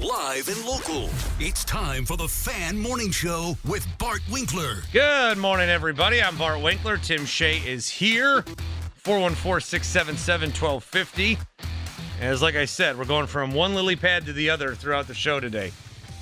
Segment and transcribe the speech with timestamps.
[0.00, 1.10] Live and local.
[1.38, 4.78] It's time for the Fan Morning Show with Bart Winkler.
[4.94, 6.22] Good morning, everybody.
[6.22, 6.96] I'm Bart Winkler.
[6.96, 8.42] Tim Shea is here.
[8.94, 11.38] 414 677 1250.
[12.18, 15.12] As like I said, we're going from one lily pad to the other throughout the
[15.12, 15.70] show today.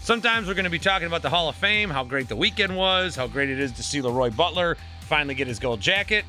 [0.02, 2.76] Sometimes we're going to be talking about the Hall of Fame, how great the weekend
[2.76, 6.24] was, how great it is to see Leroy Butler finally get his gold jacket.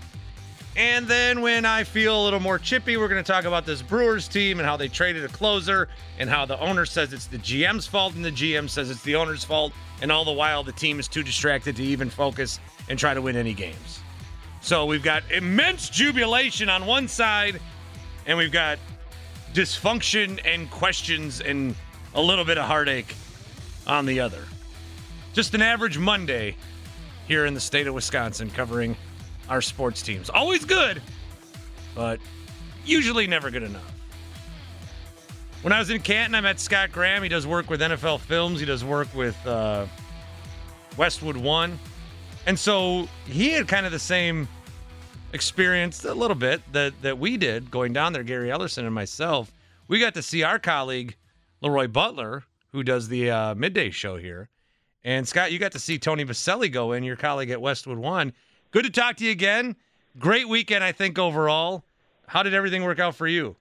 [0.75, 3.81] And then when I feel a little more chippy, we're going to talk about this
[3.81, 5.89] Brewers team and how they traded a closer
[6.20, 9.16] and how the owner says it's the GM's fault and the GM says it's the
[9.16, 9.73] owner's fault.
[10.02, 13.22] And all the while, the team is too distracted to even focus and try to
[13.22, 14.00] win any games.
[14.61, 17.59] So we've got immense jubilation on one side,
[18.26, 18.78] and we've got
[19.54, 21.76] dysfunction and questions and
[22.14, 23.16] a little bit of heartache
[23.88, 24.44] on the other.
[25.33, 26.55] Just an average Monday
[27.27, 28.95] here in the state of Wisconsin covering
[29.49, 30.30] our sports teams.
[30.30, 31.02] Always good,
[31.95, 32.20] but
[32.86, 33.93] usually never good enough.
[35.61, 37.21] When I was in Canton, I met Scott Graham.
[37.21, 39.88] He does work with NFL Films, he does work with uh,
[40.95, 41.77] Westwood One.
[42.45, 44.48] And so he had kind of the same
[45.33, 49.52] experience a little bit that, that we did going down there, Gary Ellerson and myself.
[49.88, 51.15] We got to see our colleague,
[51.61, 54.49] Leroy Butler, who does the uh, midday show here.
[55.04, 58.33] And Scott, you got to see Tony Boselli go in, your colleague at Westwood One.
[58.72, 59.76] Good to talk to you again.
[60.20, 61.84] Great weekend, I think, overall.
[62.28, 63.56] How did everything work out for you?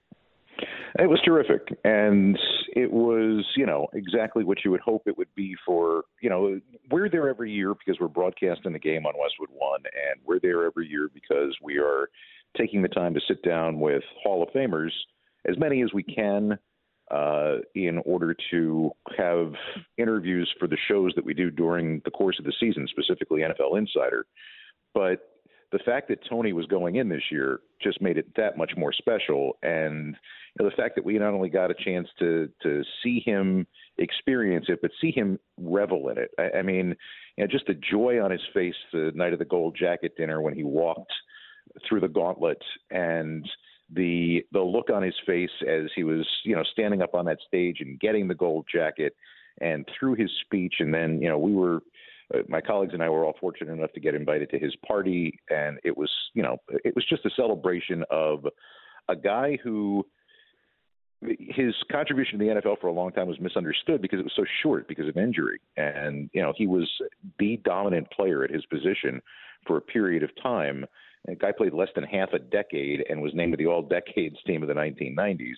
[0.99, 1.75] It was terrific.
[1.83, 2.37] And
[2.75, 6.59] it was, you know, exactly what you would hope it would be for, you know,
[6.91, 10.63] we're there every year because we're broadcasting the game on Westwood One, and we're there
[10.65, 12.09] every year because we are
[12.55, 14.91] taking the time to sit down with Hall of Famers,
[15.47, 16.59] as many as we can,
[17.09, 19.53] uh, in order to have
[19.97, 23.79] interviews for the shows that we do during the course of the season, specifically NFL
[23.79, 24.27] Insider.
[24.93, 25.29] But
[25.71, 28.91] the fact that Tony was going in this year just made it that much more
[28.91, 29.57] special.
[29.61, 30.15] And
[30.57, 33.67] you know, the fact that we not only got a chance to to see him
[33.97, 36.31] experience it, but see him revel in it.
[36.39, 36.95] I, I mean,
[37.37, 40.41] you know, just the joy on his face the night of the gold jacket dinner
[40.41, 41.13] when he walked
[41.87, 43.47] through the gauntlet and
[43.93, 47.39] the the look on his face as he was you know standing up on that
[47.47, 49.15] stage and getting the gold jacket
[49.61, 51.81] and through his speech and then you know we were
[52.33, 55.39] Uh, my colleagues and I were all fortunate enough to get invited to his party,
[55.49, 58.45] and it was, you know, it was just a celebration of
[59.07, 60.05] a guy who
[61.21, 64.45] his contribution to the NFL for a long time was misunderstood because it was so
[64.63, 66.89] short because of injury, and you know he was
[67.39, 69.21] the dominant player at his position
[69.67, 70.85] for a period of time.
[71.25, 74.37] The guy played less than half a decade and was named to the All Decades
[74.47, 75.57] team of the 1990s.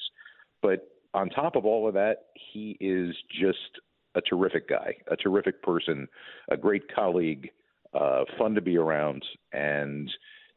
[0.62, 3.80] But on top of all of that, he is just
[4.16, 6.08] a terrific guy, a terrific person,
[6.50, 7.50] a great colleague,
[7.94, 9.24] uh, fun to be around,
[9.54, 10.10] and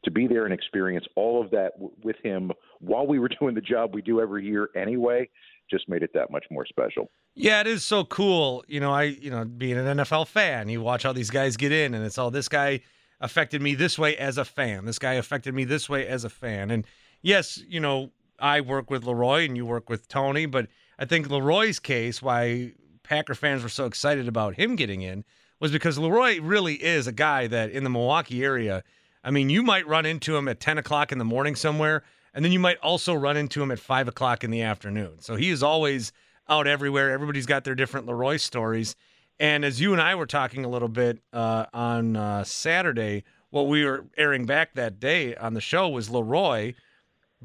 [0.03, 3.55] to be there and experience all of that w- with him while we were doing
[3.55, 5.27] the job we do every year anyway
[5.69, 7.09] just made it that much more special.
[7.33, 8.63] Yeah, it is so cool.
[8.67, 11.71] You know, I, you know, being an NFL fan, you watch all these guys get
[11.71, 12.81] in and it's all this guy
[13.19, 14.85] affected me this way as a fan.
[14.85, 16.69] This guy affected me this way as a fan.
[16.69, 16.85] And
[17.21, 20.67] yes, you know, I work with Leroy and you work with Tony, but
[20.99, 22.73] I think Leroy's case, why
[23.05, 25.23] Packer fans were so excited about him getting in,
[25.59, 28.83] was because Leroy really is a guy that in the Milwaukee area,
[29.23, 32.03] I mean, you might run into him at 10 o'clock in the morning somewhere,
[32.33, 35.19] and then you might also run into him at 5 o'clock in the afternoon.
[35.19, 36.11] So he is always
[36.49, 37.11] out everywhere.
[37.11, 38.95] Everybody's got their different Leroy stories.
[39.39, 43.67] And as you and I were talking a little bit uh, on uh, Saturday, what
[43.67, 46.73] we were airing back that day on the show was Leroy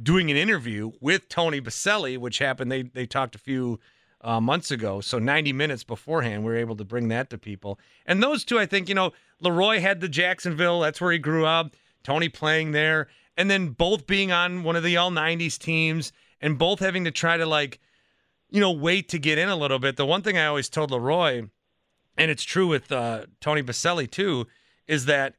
[0.00, 2.70] doing an interview with Tony Boselli, which happened.
[2.70, 3.80] They they talked a few
[4.22, 7.78] uh, months ago, so 90 minutes beforehand, we were able to bring that to people.
[8.06, 10.80] And those two, I think, you know, Leroy had the Jacksonville.
[10.80, 11.74] That's where he grew up.
[12.02, 16.58] Tony playing there, and then both being on one of the all 90s teams, and
[16.58, 17.78] both having to try to like,
[18.48, 19.96] you know, wait to get in a little bit.
[19.96, 21.46] The one thing I always told Leroy,
[22.16, 24.46] and it's true with uh, Tony Boselli too,
[24.86, 25.34] is that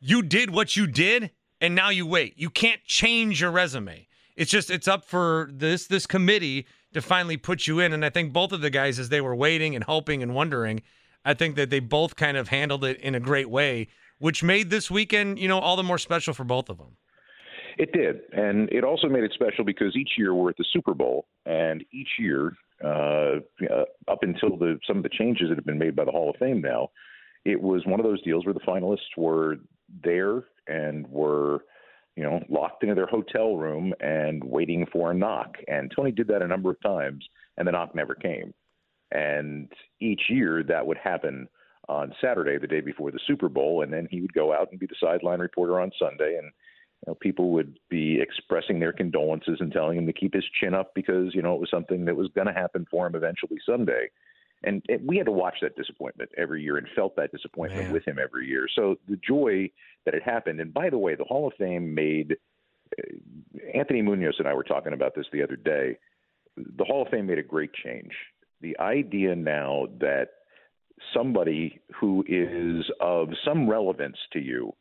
[0.00, 2.34] you did what you did and now you wait.
[2.36, 4.06] You can't change your resume.
[4.36, 7.92] It's just it's up for this this committee to finally put you in.
[7.92, 10.82] And I think both of the guys, as they were waiting and hoping and wondering,
[11.24, 13.88] I think that they both kind of handled it in a great way,
[14.18, 16.96] which made this weekend, you know, all the more special for both of them.
[17.76, 20.94] It did, and it also made it special because each year we're at the Super
[20.94, 25.66] Bowl, and each year, uh, uh, up until the some of the changes that have
[25.66, 26.90] been made by the Hall of Fame now,
[27.44, 29.56] it was one of those deals where the finalists were
[30.04, 31.64] there and were
[32.16, 35.56] you know locked into their hotel room and waiting for a knock.
[35.68, 37.26] And tony did that a number of times
[37.56, 38.52] and the knock never came.
[39.12, 39.70] And
[40.00, 41.48] each year that would happen
[41.88, 44.80] on saturday the day before the super bowl and then he would go out and
[44.80, 46.36] be the sideline reporter on sunday.
[46.38, 50.44] And you know, people would be expressing their condolences and telling him to keep his
[50.60, 53.14] chin up because you know it was something that was going to happen for him
[53.14, 54.08] eventually someday
[54.64, 57.92] and, we had to watch that disappointment every year and felt that disappointment Man.
[57.92, 58.66] with him every year.
[58.74, 59.70] So the joy
[60.04, 62.36] that it happened, and by the way, the Hall of Fame made
[62.98, 63.02] uh,
[63.74, 65.98] Anthony Munoz and I were talking about this the other day.
[66.56, 68.12] The Hall of Fame made a great change.
[68.60, 70.28] The idea now that
[71.12, 74.72] somebody who is of some relevance to you,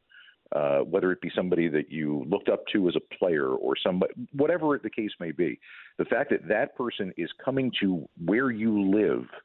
[0.55, 4.13] uh, whether it be somebody that you looked up to as a player or somebody,
[4.33, 5.59] whatever the case may be,
[5.97, 9.25] the fact that that person is coming to where you live–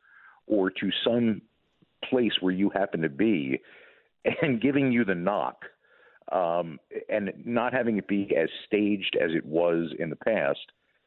[0.48, 1.42] or to some
[2.08, 3.60] place where you happen to be
[4.42, 5.64] and giving you the knock
[6.32, 6.78] um,
[7.08, 10.60] and not having it be as staged as it was in the past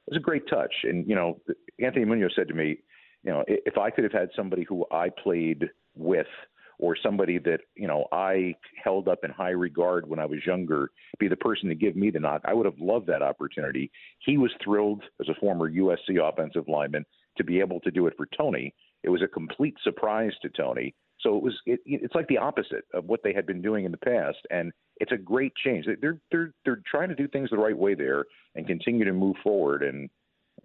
[0.08, 0.74] was a great touch.
[0.84, 1.40] And, you know,
[1.80, 2.78] Anthony Munoz said to me,
[3.24, 6.28] you know, if I could have had somebody who I played with
[6.80, 10.90] or somebody that, you know, I held up in high regard when I was younger
[11.20, 13.92] be the person to give me the knock, I would have loved that opportunity.
[14.26, 17.06] He was thrilled as a former USC offensive lineman
[17.38, 18.74] to be able to do it for Tony
[19.04, 20.94] it was a complete surprise to Tony.
[21.22, 23.92] So it was it, it's like the opposite of what they had been doing in
[23.92, 25.86] the past, and it's a great change.
[26.02, 28.26] They're they're they're trying to do things the right way there
[28.56, 29.84] and continue to move forward.
[29.84, 30.10] And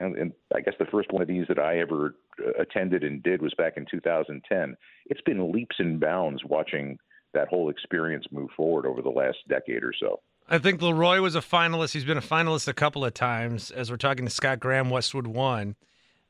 [0.01, 3.23] and, and I guess the first one of these that I ever uh, attended and
[3.23, 4.77] did was back in 2010.
[5.07, 6.99] It's been leaps and bounds watching
[7.35, 10.21] that whole experience move forward over the last decade or so.
[10.49, 11.93] I think Leroy was a finalist.
[11.93, 13.71] He's been a finalist a couple of times.
[13.71, 15.77] As we're talking to Scott Graham, Westwood One.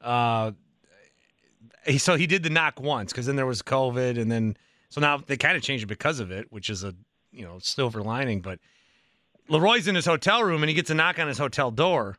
[0.00, 0.52] Uh,
[1.86, 4.56] he, so he did the knock once because then there was COVID, and then
[4.88, 6.94] so now they kind of changed it because of it, which is a
[7.32, 8.40] you know silver lining.
[8.40, 8.58] But
[9.48, 12.16] Leroy's in his hotel room and he gets a knock on his hotel door,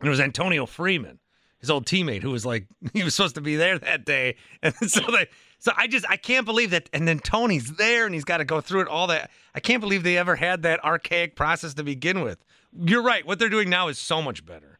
[0.00, 1.18] and it was Antonio Freeman,
[1.58, 4.74] his old teammate, who was like he was supposed to be there that day, and
[4.74, 5.28] so they.
[5.58, 8.44] So I just I can't believe that, and then Tony's there, and he's got to
[8.44, 9.30] go through it all that.
[9.54, 12.44] I can't believe they ever had that archaic process to begin with.
[12.78, 13.26] You're right.
[13.26, 14.78] What they're doing now is so much better.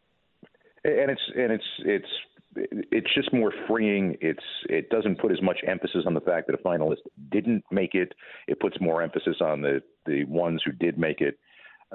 [0.84, 2.08] And it's and it's it's
[2.56, 4.16] it's just more freeing.
[4.20, 7.94] It's it doesn't put as much emphasis on the fact that a finalist didn't make
[7.94, 8.12] it.
[8.48, 11.38] It puts more emphasis on the the ones who did make it.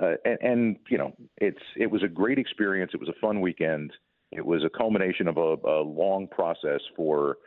[0.01, 2.91] Uh, and, and you know, it's it was a great experience.
[2.93, 3.91] It was a fun weekend.
[4.31, 7.37] It was a culmination of a, a long process for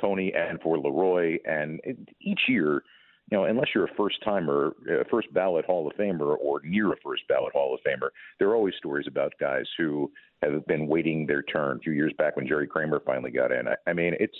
[0.00, 1.38] Tony and for Leroy.
[1.44, 2.82] And it, each year,
[3.30, 6.92] you know, unless you're a first timer, a first ballot Hall of Famer, or near
[6.92, 8.08] a first ballot Hall of Famer,
[8.38, 10.10] there are always stories about guys who
[10.42, 11.76] have been waiting their turn.
[11.76, 14.38] A few years back when Jerry Kramer finally got in, I, I mean, it's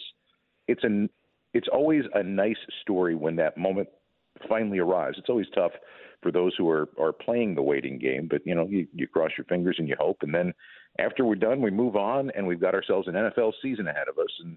[0.69, 1.11] it's an
[1.53, 3.89] it's always a nice story when that moment
[4.49, 5.19] finally arrives.
[5.19, 5.73] It's always tough
[6.23, 9.33] for those who are are playing the waiting game, but you know, you, you cross
[9.37, 10.55] your fingers and you hope, and then
[10.99, 14.19] after we're done, we move on, and we've got ourselves an NFL season ahead of
[14.19, 14.57] us, and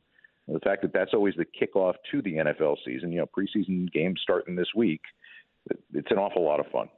[0.53, 4.20] the fact that that's always the kickoff to the NFL season, you know, preseason games
[4.22, 5.01] starting this week,
[5.93, 6.89] it's an awful lot of fun.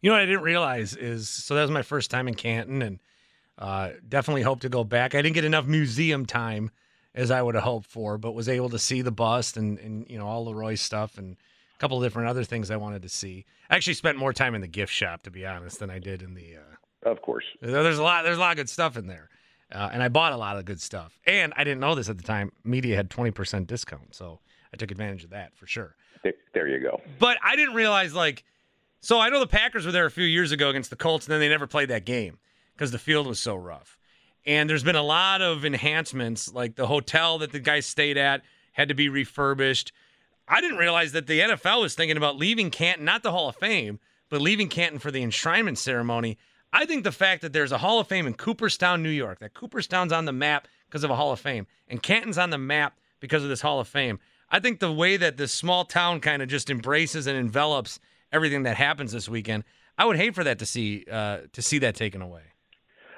[0.00, 2.82] You know what I didn't realize is so that was my first time in Canton
[2.82, 2.98] and
[3.58, 5.14] uh, definitely hope to go back.
[5.14, 6.70] I didn't get enough museum time
[7.14, 10.06] as I would have hoped for, but was able to see the bust and, and
[10.08, 11.36] you know all the Roy stuff and
[11.74, 13.44] a couple of different other things I wanted to see.
[13.68, 16.22] I actually spent more time in the gift shop to be honest than I did
[16.22, 16.56] in the.
[16.56, 18.24] Uh, of course, there's a lot.
[18.24, 19.28] There's a lot of good stuff in there.
[19.72, 21.18] Uh, and I bought a lot of good stuff.
[21.26, 22.52] And I didn't know this at the time.
[22.64, 24.14] Media had 20% discount.
[24.14, 24.40] So
[24.72, 25.94] I took advantage of that for sure.
[26.52, 27.00] There you go.
[27.18, 28.44] But I didn't realize, like,
[29.00, 31.32] so I know the Packers were there a few years ago against the Colts, and
[31.32, 32.38] then they never played that game
[32.74, 33.98] because the field was so rough.
[34.44, 38.42] And there's been a lot of enhancements, like the hotel that the guys stayed at
[38.72, 39.92] had to be refurbished.
[40.48, 43.56] I didn't realize that the NFL was thinking about leaving Canton, not the Hall of
[43.56, 46.38] Fame, but leaving Canton for the enshrinement ceremony.
[46.72, 49.54] I think the fact that there's a Hall of Fame in Cooperstown, New York, that
[49.54, 52.96] Cooperstown's on the map because of a Hall of Fame, and Canton's on the map
[53.18, 54.18] because of this Hall of Fame.
[54.50, 58.00] I think the way that this small town kind of just embraces and envelops
[58.32, 59.64] everything that happens this weekend,
[59.98, 62.42] I would hate for that to see uh, to see that taken away.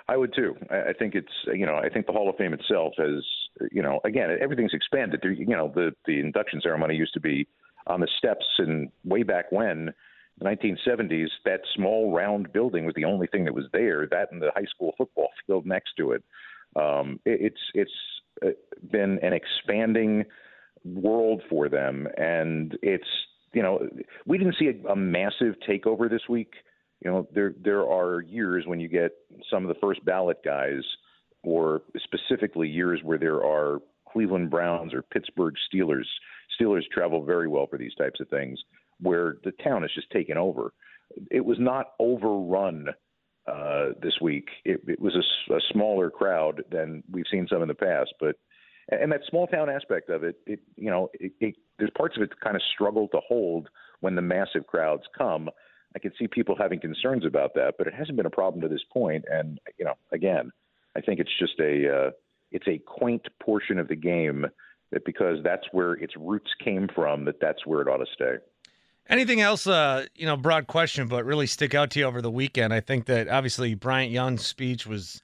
[0.09, 0.57] I would too.
[0.71, 3.25] I think it's you know I think the Hall of Fame itself has
[3.71, 5.23] you know again everything's expanded.
[5.23, 7.47] You know the the induction ceremony used to be
[7.87, 9.93] on the steps and way back when
[10.39, 14.07] the 1970s that small round building was the only thing that was there.
[14.07, 16.25] That and the high school football field next to it.
[16.75, 17.93] Um, it it's it's
[18.45, 18.51] uh,
[18.91, 20.25] been an expanding
[20.85, 23.09] world for them, and it's
[23.53, 23.87] you know
[24.27, 26.55] we didn't see a, a massive takeover this week
[27.03, 29.13] you know there there are years when you get
[29.51, 30.83] some of the first ballot guys
[31.43, 36.07] or specifically years where there are Cleveland Browns or Pittsburgh Steelers
[36.61, 38.59] Steelers travel very well for these types of things
[39.03, 40.73] where the town is just taken over
[41.31, 42.89] it was not overrun
[43.47, 47.69] uh, this week it, it was a, a smaller crowd than we've seen some in
[47.69, 48.37] the past but
[48.89, 52.23] and that small town aspect of it, it you know, it, it, there's parts of
[52.23, 53.69] it kind of struggle to hold
[54.01, 55.49] when the massive crowds come.
[55.95, 58.69] I can see people having concerns about that, but it hasn't been a problem to
[58.69, 59.25] this point.
[59.31, 60.51] And you know, again,
[60.97, 62.11] I think it's just a uh,
[62.51, 64.47] it's a quaint portion of the game
[64.91, 68.35] that because that's where its roots came from, that that's where it ought to stay.
[69.13, 72.31] Anything else, uh, you know, broad question, but really stick out to you over the
[72.31, 72.73] weekend?
[72.73, 75.21] I think that obviously Bryant Young's speech was,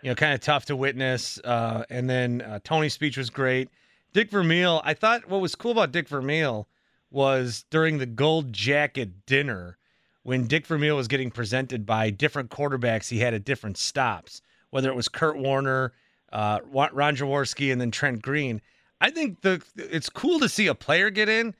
[0.00, 1.38] you know, kind of tough to witness.
[1.44, 3.68] Uh, and then uh, Tony's speech was great.
[4.14, 6.66] Dick Vermeil, I thought what was cool about Dick Vermeil
[7.10, 9.76] was during the gold jacket dinner
[10.22, 14.40] when Dick Vermeil was getting presented by different quarterbacks he had at different stops,
[14.70, 15.92] whether it was Kurt Warner,
[16.32, 18.62] uh, Ron Jaworski, and then Trent Green.
[18.98, 21.54] I think the it's cool to see a player get in,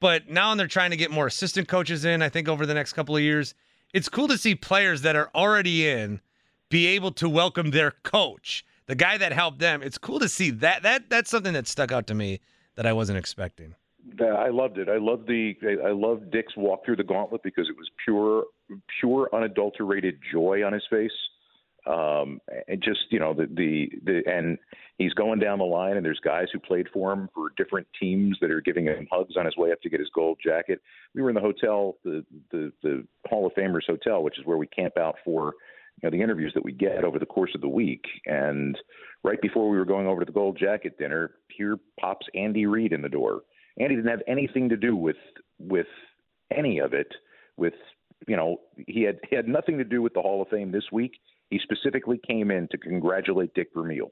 [0.00, 2.22] but now they're trying to get more assistant coaches in.
[2.22, 3.54] I think over the next couple of years,
[3.92, 6.20] it's cool to see players that are already in
[6.68, 9.82] be able to welcome their coach, the guy that helped them.
[9.82, 10.82] It's cool to see that.
[10.82, 12.40] That that's something that stuck out to me
[12.76, 13.74] that I wasn't expecting.
[14.20, 14.88] I loved it.
[14.88, 18.44] I loved the I loved Dick's walk through the gauntlet because it was pure
[19.00, 21.12] pure unadulterated joy on his face.
[21.88, 24.58] Um, and just you know the, the the and
[24.98, 28.36] he's going down the line and there's guys who played for him for different teams
[28.40, 30.82] that are giving him hugs on his way up to get his gold jacket.
[31.14, 34.58] We were in the hotel, the the the Hall of Famers hotel, which is where
[34.58, 35.54] we camp out for
[36.02, 38.04] you know the interviews that we get over the course of the week.
[38.26, 38.76] And
[39.24, 42.92] right before we were going over to the gold jacket dinner, here pops Andy Reid
[42.92, 43.42] in the door
[43.78, 45.16] Andy didn't have anything to do with
[45.58, 45.86] with
[46.54, 47.08] any of it.
[47.56, 47.74] With
[48.26, 50.90] you know, he had he had nothing to do with the Hall of Fame this
[50.92, 51.12] week.
[51.50, 54.10] He specifically came in to congratulate Dick Vermeil,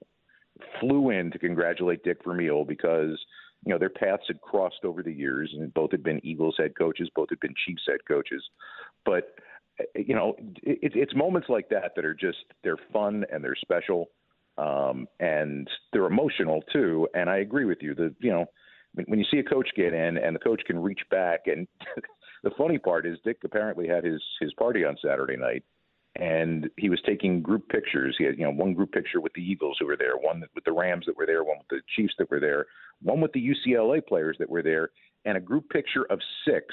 [0.80, 3.18] flew in to congratulate Dick Vermeil because
[3.64, 6.72] you know their paths had crossed over the years, and both had been Eagles head
[6.76, 8.42] coaches, both had been Chiefs head coaches.
[9.04, 9.34] But
[9.94, 14.08] you know, it, it's moments like that that are just they're fun and they're special,
[14.56, 17.08] um, and they're emotional too.
[17.14, 17.94] And I agree with you.
[17.96, 18.46] that you know
[19.06, 21.68] when you see a coach get in and the coach can reach back and
[22.42, 25.62] the funny part is Dick apparently had his his party on Saturday night
[26.18, 28.14] and he was taking group pictures.
[28.18, 30.64] He had you know one group picture with the Eagles who were there, one with
[30.64, 32.66] the Rams that were there, one with the Chiefs that were there,
[33.02, 34.90] one with the UCLA players that were there,
[35.24, 36.66] and a group picture of six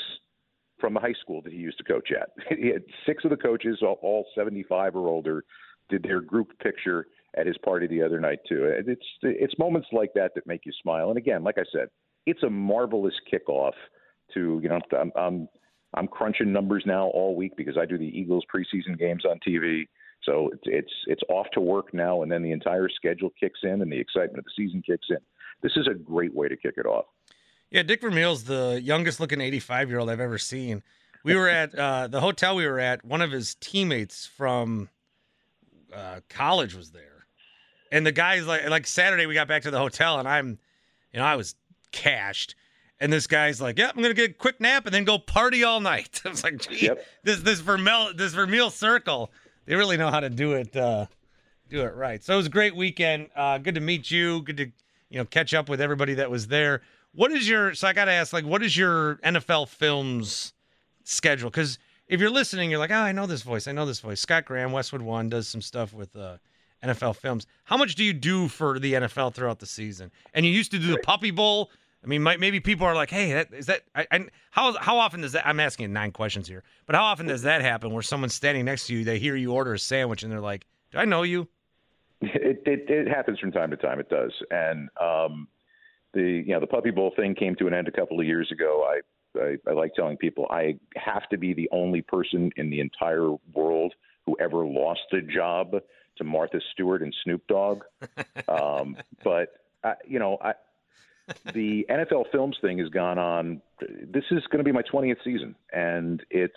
[0.79, 2.29] from the high school that he used to coach at.
[2.57, 5.43] he had six of the coaches, all, all 75 or older,
[5.89, 7.07] did their group picture
[7.38, 8.65] at his party the other night too.
[8.85, 11.09] It's it's moments like that that make you smile.
[11.09, 11.88] And again, like I said,
[12.25, 13.73] it's a marvelous kickoff
[14.33, 15.47] to you know I'm, I'm
[15.93, 19.88] I'm crunching numbers now all week because I do the Eagles preseason games on TV.
[20.23, 23.81] So it's it's it's off to work now, and then the entire schedule kicks in,
[23.81, 25.17] and the excitement of the season kicks in.
[25.62, 27.05] This is a great way to kick it off.
[27.69, 30.83] Yeah, Dick Vermeil's the youngest looking 85 year old I've ever seen.
[31.23, 33.03] We were at uh, the hotel we were at.
[33.03, 34.89] One of his teammates from
[35.93, 37.25] uh, college was there,
[37.91, 40.59] and the guy's like, like Saturday we got back to the hotel, and I'm,
[41.12, 41.55] you know, I was
[41.91, 42.55] cashed.
[43.00, 45.63] And this guy's like, "Yeah, I'm gonna get a quick nap and then go party
[45.63, 47.05] all night." I was like, "Gee, yep.
[47.23, 49.31] this this Vermeil this Vermeil circle,
[49.65, 51.07] they really know how to do it uh,
[51.69, 53.29] do it right." So it was a great weekend.
[53.35, 54.41] Uh, good to meet you.
[54.43, 54.65] Good to
[55.09, 56.81] you know catch up with everybody that was there.
[57.13, 60.53] What is your so I got to ask like what is your NFL films
[61.03, 61.50] schedule?
[61.50, 63.67] Because if you're listening, you're like, "Oh, I know this voice.
[63.67, 66.15] I know this voice." Scott Graham, Westwood One, does some stuff with.
[66.15, 66.38] Uh,
[66.83, 67.47] NFL films.
[67.63, 70.12] How much do you do for the NFL throughout the season?
[70.33, 71.71] And you used to do the Puppy Bowl.
[72.03, 75.22] I mean, maybe people are like, "Hey, that, is that?" I, I, how how often
[75.22, 75.48] does that?
[75.48, 77.91] I'm asking nine questions here, but how often does that happen?
[77.91, 80.65] Where someone's standing next to you, they hear you order a sandwich, and they're like,
[80.91, 81.48] "Do I know you?"
[82.22, 84.00] It it, it happens from time to time.
[84.00, 85.48] It does, and um,
[86.13, 88.51] the you know the Puppy Bowl thing came to an end a couple of years
[88.51, 88.86] ago.
[88.89, 92.79] I I, I like telling people I have to be the only person in the
[92.79, 93.93] entire world
[94.25, 95.75] who ever lost a job
[96.17, 97.83] to Martha Stewart and Snoop Dogg.
[98.48, 100.53] um, but I, you know, I,
[101.53, 103.61] the NFL Films thing has gone on.
[103.79, 106.53] This is going to be my 20th season, and it's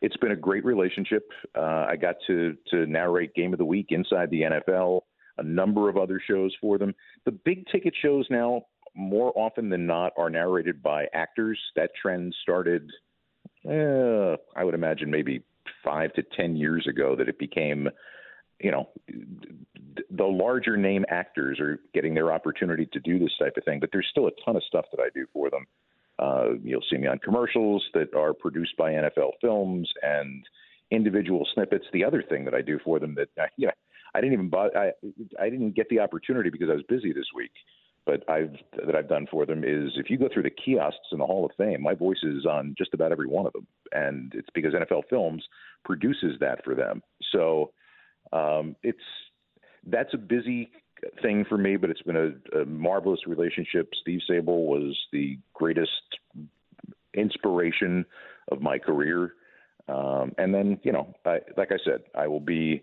[0.00, 1.30] it's been a great relationship.
[1.56, 5.02] Uh, I got to to narrate Game of the Week inside the NFL,
[5.38, 6.94] a number of other shows for them.
[7.24, 8.62] The big ticket shows now,
[8.94, 11.58] more often than not, are narrated by actors.
[11.76, 12.90] That trend started,
[13.68, 15.42] uh, I would imagine, maybe
[15.84, 17.16] five to ten years ago.
[17.16, 17.88] That it became
[18.60, 18.88] you know,
[20.10, 23.90] the larger name actors are getting their opportunity to do this type of thing, but
[23.92, 25.66] there's still a ton of stuff that I do for them.
[26.18, 30.44] Uh, you'll see me on commercials that are produced by NFL Films and
[30.90, 31.84] individual snippets.
[31.92, 33.72] The other thing that I do for them that, you know,
[34.14, 34.92] I didn't even buy, I
[35.38, 37.52] I didn't get the opportunity because I was busy this week.
[38.06, 41.18] But I've that I've done for them is if you go through the kiosks in
[41.18, 44.32] the Hall of Fame, my voice is on just about every one of them, and
[44.34, 45.44] it's because NFL Films
[45.84, 47.02] produces that for them.
[47.32, 47.72] So
[48.32, 48.98] um, it's
[49.86, 50.70] that's a busy
[51.22, 53.90] thing for me, but it's been a, a marvelous relationship.
[54.00, 55.90] Steve Sabol was the greatest
[57.14, 58.04] inspiration
[58.50, 59.34] of my career.
[59.88, 62.82] Um, and then, you know, I, like I said, I will be,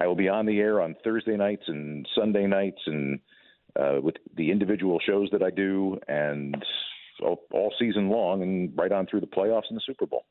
[0.00, 3.20] I will be on the air on Thursday nights and Sunday nights, and
[3.78, 6.56] uh, with the individual shows that I do, and
[7.22, 10.24] all, all season long, and right on through the playoffs and the Super Bowl.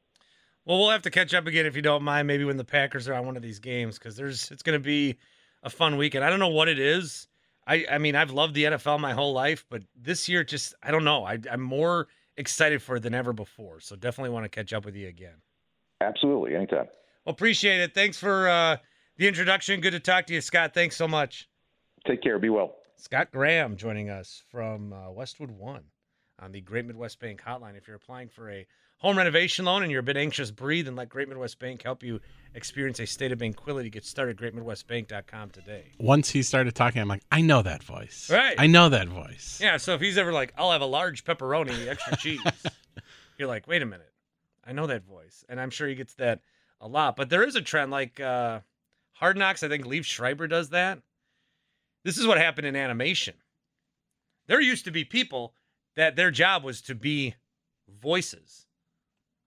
[0.65, 3.07] Well, we'll have to catch up again if you don't mind, maybe when the Packers
[3.07, 5.17] are on one of these games, because there's it's going to be
[5.63, 6.25] a fun weekend.
[6.25, 7.27] I don't know what it is.
[7.67, 10.91] I I mean, I've loved the NFL my whole life, but this year, just I
[10.91, 11.24] don't know.
[11.24, 12.07] I, I'm more
[12.38, 13.79] excited for it than ever before.
[13.79, 15.36] So definitely want to catch up with you again.
[16.01, 16.88] Absolutely, anytime.
[17.25, 17.93] Well, appreciate it.
[17.93, 18.77] Thanks for uh,
[19.17, 19.81] the introduction.
[19.81, 20.74] Good to talk to you, Scott.
[20.74, 21.48] Thanks so much.
[22.05, 22.38] Take care.
[22.39, 22.75] Be well.
[22.98, 25.84] Scott Graham joining us from uh, Westwood One
[26.39, 27.77] on the Great Midwest Bank Hotline.
[27.77, 28.65] If you're applying for a
[28.97, 32.03] home renovation loan and you're a bit anxious, breathe and let Great Midwest Bank help
[32.03, 32.19] you
[32.53, 33.89] experience a state of tranquility.
[33.89, 35.91] Get started greatmidwestbank.com today.
[35.99, 38.29] Once he started talking, I'm like, I know that voice.
[38.31, 38.55] Right.
[38.58, 39.60] I know that voice.
[39.62, 42.41] Yeah, so if he's ever like, I'll have a large pepperoni, extra cheese,
[43.38, 44.12] you're like, wait a minute.
[44.65, 45.45] I know that voice.
[45.49, 46.41] And I'm sure he gets that
[46.81, 47.15] a lot.
[47.15, 48.62] But there is a trend like uh,
[49.13, 50.99] Hard Knocks, I think Liev Schreiber does that.
[52.03, 53.36] This is what happened in animation.
[54.47, 55.53] There used to be people
[55.95, 57.36] that their job was to be
[58.01, 58.64] voices.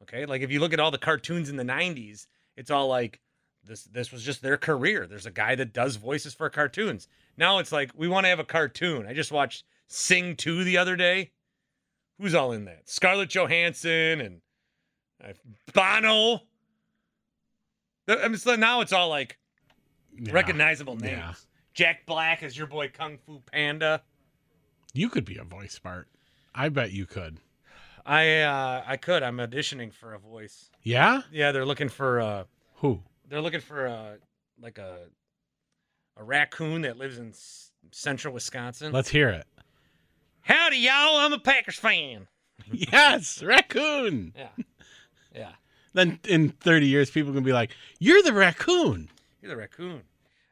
[0.08, 0.26] Okay?
[0.26, 3.20] Like if you look at all the cartoons in the 90s, it's all like
[3.64, 5.06] this this was just their career.
[5.06, 7.08] There's a guy that does voices for cartoons.
[7.36, 9.06] Now it's like we want to have a cartoon.
[9.06, 11.32] I just watched Sing 2 the other day.
[12.18, 12.88] Who's all in that?
[12.88, 14.40] Scarlett Johansson and
[15.22, 15.32] uh,
[15.72, 16.40] Bono.
[18.08, 19.38] I mean, so now it's all like
[20.18, 20.32] Yeah.
[20.32, 21.12] recognizable names.
[21.18, 21.34] Yeah.
[21.74, 24.02] Jack Black is your boy Kung Fu Panda.
[24.94, 26.08] You could be a voice, part.
[26.54, 27.38] I bet you could.
[28.08, 29.22] I uh I could.
[29.22, 30.70] I'm auditioning for a voice.
[30.82, 31.22] Yeah?
[31.30, 32.44] Yeah, they're looking for uh
[32.76, 33.02] Who?
[33.28, 34.16] they're looking for a
[34.60, 35.00] like a
[36.16, 38.92] a raccoon that lives in s- central Wisconsin.
[38.92, 39.46] Let's hear it.
[40.40, 42.26] Howdy y'all, I'm a Packers fan.
[42.72, 44.32] yes, raccoon.
[44.36, 44.48] Yeah.
[45.34, 45.52] Yeah.
[45.92, 49.10] Then in 30 years, people can be like, "You're the raccoon."
[49.42, 50.02] You're the raccoon.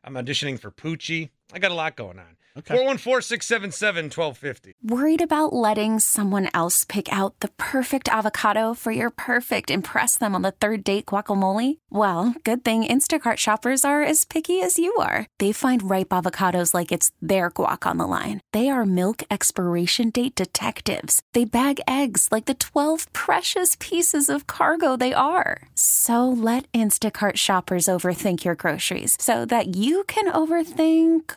[0.05, 1.31] I'm auditioning for Poochie.
[1.53, 2.37] I got a lot going on.
[2.59, 2.75] Okay.
[2.75, 4.75] 414 677 1250.
[4.83, 10.35] Worried about letting someone else pick out the perfect avocado for your perfect impress them
[10.35, 11.77] on the third date guacamole?
[11.91, 15.27] Well, good thing Instacart shoppers are as picky as you are.
[15.39, 18.41] They find ripe avocados like it's their guac on the line.
[18.55, 21.21] They are milk expiration date detectives.
[21.35, 25.69] They bag eggs like the 12 precious pieces of cargo they are.
[25.75, 31.37] So let Instacart shoppers overthink your groceries so that you can overthink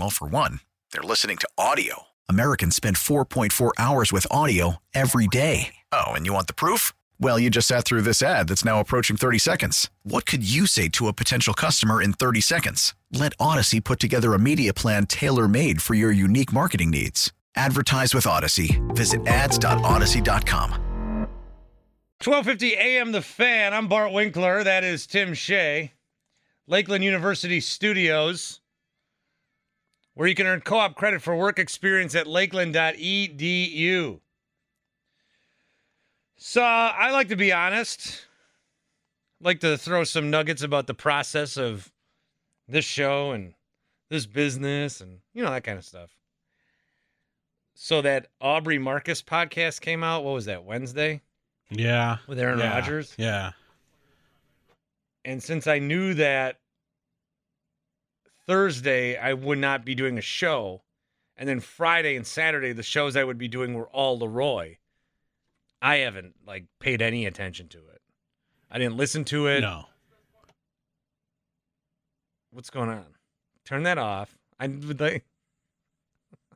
[0.00, 0.60] Well, for one,
[0.92, 2.04] they're listening to audio.
[2.26, 5.74] Americans spend 4.4 hours with audio every day.
[5.92, 6.92] Oh, and you want the proof?
[7.20, 9.90] Well, you just sat through this ad that's now approaching 30 seconds.
[10.04, 12.94] What could you say to a potential customer in 30 seconds?
[13.12, 17.30] Let Odyssey put together a media plan tailor made for your unique marketing needs.
[17.54, 18.80] Advertise with Odyssey.
[18.94, 20.70] Visit ads.odyssey.com.
[22.24, 23.74] 1250 AM The Fan.
[23.74, 24.64] I'm Bart Winkler.
[24.64, 25.92] That is Tim Shea.
[26.66, 28.60] Lakeland University Studios,
[30.20, 34.20] where you can earn co op credit for work experience at lakeland.edu.
[36.36, 38.26] So I like to be honest.
[39.40, 41.90] like to throw some nuggets about the process of
[42.68, 43.54] this show and
[44.10, 46.10] this business and you know that kind of stuff.
[47.74, 50.22] So that Aubrey Marcus podcast came out.
[50.22, 51.22] What was that Wednesday
[51.70, 52.18] Yeah.
[52.26, 53.14] with Aaron yeah, Rodgers?
[53.16, 53.52] Yeah.
[55.24, 56.58] And since I knew that
[58.46, 60.82] Thursday I would not be doing a show,
[61.36, 64.76] and then Friday and Saturday the shows I would be doing were all Leroy,
[65.82, 68.02] I haven't like paid any attention to it.
[68.70, 69.60] I didn't listen to it.
[69.62, 69.86] No.
[72.52, 73.06] What's going on?
[73.64, 74.36] Turn that off.
[74.58, 75.24] I would like.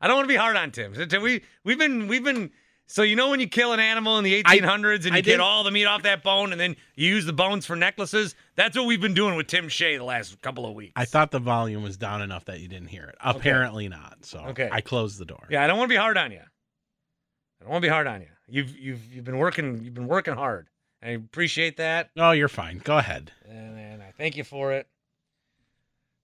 [0.00, 0.92] I don't want to be hard on Tim.
[1.08, 2.50] Tim, We we've been we've been
[2.86, 5.40] so you know when you kill an animal in the 1800s and I you get
[5.40, 8.34] all the meat off that bone and then you use the bones for necklaces.
[8.54, 10.92] That's what we've been doing with Tim Shea the last couple of weeks.
[10.96, 13.16] I thought the volume was down enough that you didn't hear it.
[13.20, 14.24] Apparently not.
[14.24, 14.68] So Okay.
[14.70, 15.46] I closed the door.
[15.50, 16.38] Yeah, I don't want to be hard on you.
[16.40, 18.28] I don't want to be hard on you.
[18.48, 20.68] You've you've you've been working you've been working hard.
[21.02, 22.10] I appreciate that.
[22.16, 22.78] Oh, you're fine.
[22.84, 23.32] Go ahead.
[23.48, 24.86] and, and I thank you for it.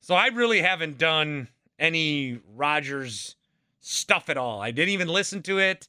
[0.01, 1.49] So I really haven't done
[1.79, 3.37] any Rodgers
[3.81, 4.61] stuff at all.
[4.61, 5.89] I didn't even listen to it.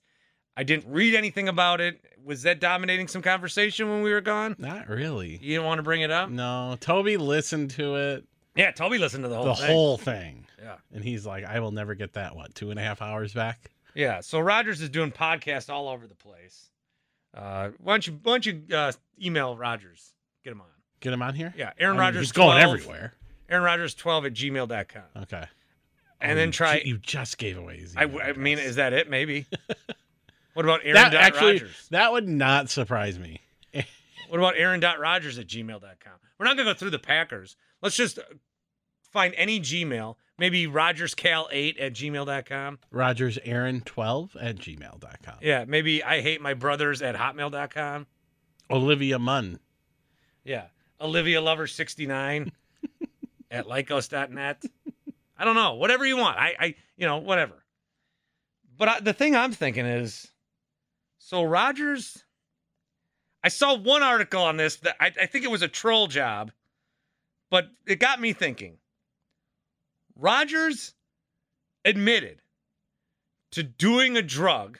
[0.56, 2.00] I didn't read anything about it.
[2.24, 4.56] Was that dominating some conversation when we were gone?
[4.58, 5.32] Not really.
[5.42, 6.30] You didn't want to bring it up?
[6.30, 6.78] No.
[6.80, 8.24] Toby listened to it,
[8.56, 9.56] Yeah, Toby listened to the whole thing.
[9.56, 9.72] the thing.
[9.76, 10.46] whole thing.
[10.62, 10.76] Yeah.
[10.94, 13.72] And he's like, I will never get that, what, two and a half hours back?
[13.96, 14.22] Yeah.
[14.22, 16.70] So Rodgers is doing podcasts all over the place.
[17.36, 20.14] Uh, why don't you why don't you uh, email Rodgers?
[20.44, 20.68] Get him on.
[21.00, 21.54] Get him on here?
[21.58, 22.22] Yeah, Aaron I mean, Rodgers.
[22.22, 23.14] He's going everywhere.
[23.50, 25.24] Aaron Rodgers 12 at gmail.com.
[25.24, 25.44] Okay.
[26.22, 26.82] And Oh, then try.
[26.86, 29.10] You just gave away his I, I mean, is that it?
[29.10, 29.46] Maybe.
[30.54, 33.42] what about Aaron that dot actually that would not surprise me.
[34.30, 36.14] What about Aaron dot at gmail.com?
[36.40, 37.56] We're not going to go through the Packers.
[37.84, 38.18] Let's just
[39.12, 40.16] find any Gmail.
[40.40, 42.80] Maybe RogersCal8 at gmail.com.
[42.90, 45.36] Rogers Aaron 12 at gmail.com.
[45.42, 48.08] Yeah, maybe I hate my brothers at hotmail.com.
[48.72, 49.60] Olivia Munn.
[50.44, 50.66] Yeah.
[51.00, 52.52] Olivia Lover 69
[53.52, 54.64] at lycos.net.
[55.38, 55.76] I don't know.
[55.76, 56.38] Whatever you want.
[56.40, 57.64] I, I you know, whatever.
[58.76, 60.32] But I, the thing I'm thinking is
[61.26, 62.26] so Rodgers,
[63.46, 66.52] I saw one article on this that I, I think it was a troll job,
[67.50, 68.78] but it got me thinking.
[70.18, 70.94] Rodgers
[71.86, 72.42] admitted
[73.52, 74.80] to doing a drug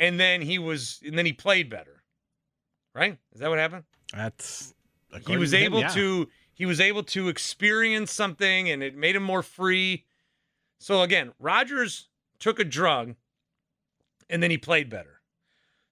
[0.00, 2.02] and then he was and then he played better.
[2.92, 3.16] Right?
[3.32, 3.84] Is that what happened?
[4.12, 4.74] That's
[5.24, 5.88] he was to him, able yeah.
[5.88, 10.04] to he was able to experience something and it made him more free
[10.80, 13.14] so again rodgers took a drug
[14.28, 15.20] and then he played better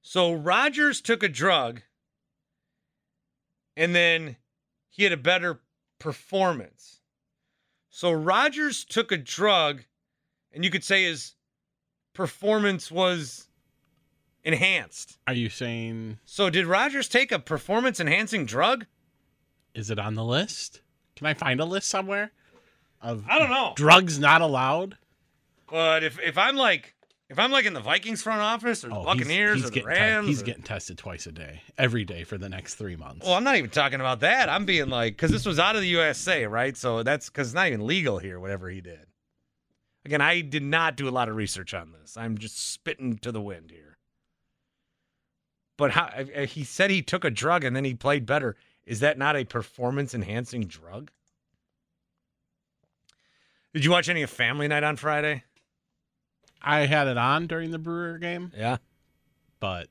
[0.03, 1.83] so rodgers took a drug
[3.77, 4.37] and then
[4.89, 5.61] he had a better
[5.99, 7.01] performance
[7.89, 9.85] so rodgers took a drug
[10.53, 11.35] and you could say his
[12.13, 13.49] performance was
[14.45, 18.87] enhanced Are you saying so did rodgers take a performance enhancing drug
[19.75, 20.83] is it on the list?
[21.17, 22.31] Can I find a list somewhere
[23.03, 23.73] of I don't know.
[23.75, 24.97] drugs not allowed?
[25.71, 26.94] But if if I'm like
[27.31, 29.81] If I'm like in the Vikings front office or the Oh, Buccaneers he's or the
[29.81, 32.97] te- Rams, he's or- getting tested twice a day, every day for the next three
[32.97, 33.25] months.
[33.25, 34.49] Well, I'm not even talking about that.
[34.51, 36.77] I'm being like, because this was out of the USA, right?
[36.77, 39.07] So that's because it's not even legal here, whatever he did.
[40.05, 42.17] Again, I did not do a lot of research on this.
[42.19, 43.97] I'm just spitting to the wind here.
[45.79, 46.11] But how
[46.47, 48.55] he said he took a drug and then he played better.
[48.87, 51.11] Is that not a performance enhancing drug?
[53.73, 55.43] Did you watch any of Family Night on Friday?
[56.65, 58.79] I had it on during the Brewer game, Yeah.
[59.61, 59.89] but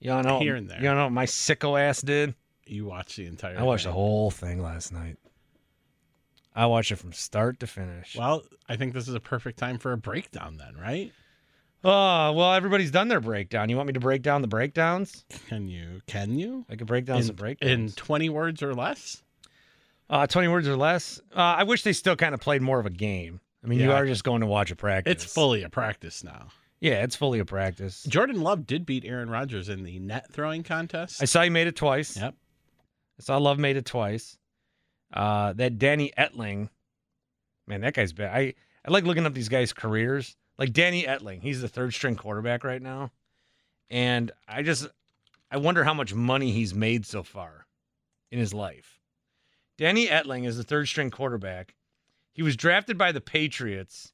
[0.00, 0.78] You know Here and there.
[0.78, 2.34] You know what my sicko ass did?
[2.66, 3.58] you watched the entire.
[3.58, 5.16] I watched the whole thing last night.
[6.54, 8.16] I watched it from start to finish.
[8.16, 11.12] Well, I think this is a perfect time for a breakdown, then, right?
[11.82, 13.68] Oh, well, everybody's done their breakdown.
[13.70, 15.24] You want me to break down the breakdowns?
[15.48, 16.00] Can you?
[16.06, 16.64] Can you?
[16.68, 17.70] I could break down in, some breakdowns.
[17.72, 19.22] in twenty words or less.
[20.10, 21.20] uh, 20 words or less.
[21.34, 23.40] Uh, I wish they still kind of played more of a game.
[23.62, 25.12] I mean, you are just going to watch a practice.
[25.12, 26.48] It's fully a practice now.
[26.80, 28.04] Yeah, it's fully a practice.
[28.04, 31.22] Jordan Love did beat Aaron Rodgers in the net throwing contest.
[31.22, 32.16] I saw you made it twice.
[32.16, 32.34] Yep.
[33.18, 34.38] I saw Love made it twice.
[35.12, 36.70] Uh, that Danny Etling,
[37.66, 38.34] man, that guy's bad.
[38.34, 38.54] I,
[38.86, 40.36] I like looking up these guys' careers.
[40.56, 43.12] Like Danny Etling, he's the third string quarterback right now.
[43.90, 44.86] And I just,
[45.50, 47.66] I wonder how much money he's made so far
[48.30, 49.00] in his life.
[49.76, 51.74] Danny Etling is the third string quarterback.
[52.32, 54.12] He was drafted by the Patriots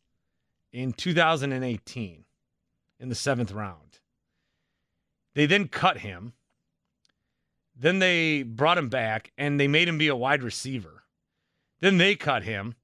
[0.72, 2.24] in 2018
[2.98, 4.00] in the seventh round.
[5.34, 6.32] They then cut him.
[7.74, 11.04] Then they brought him back and they made him be a wide receiver.
[11.80, 12.74] Then they cut him.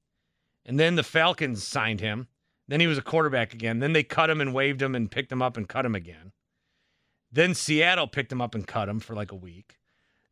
[0.65, 2.29] And then the Falcons signed him.
[2.69, 3.81] Then he was a quarterback again.
[3.81, 6.33] Then they cut him and waved him and picked him up and cut him again.
[7.33, 9.79] Then Seattle picked him up and cut him for like a week.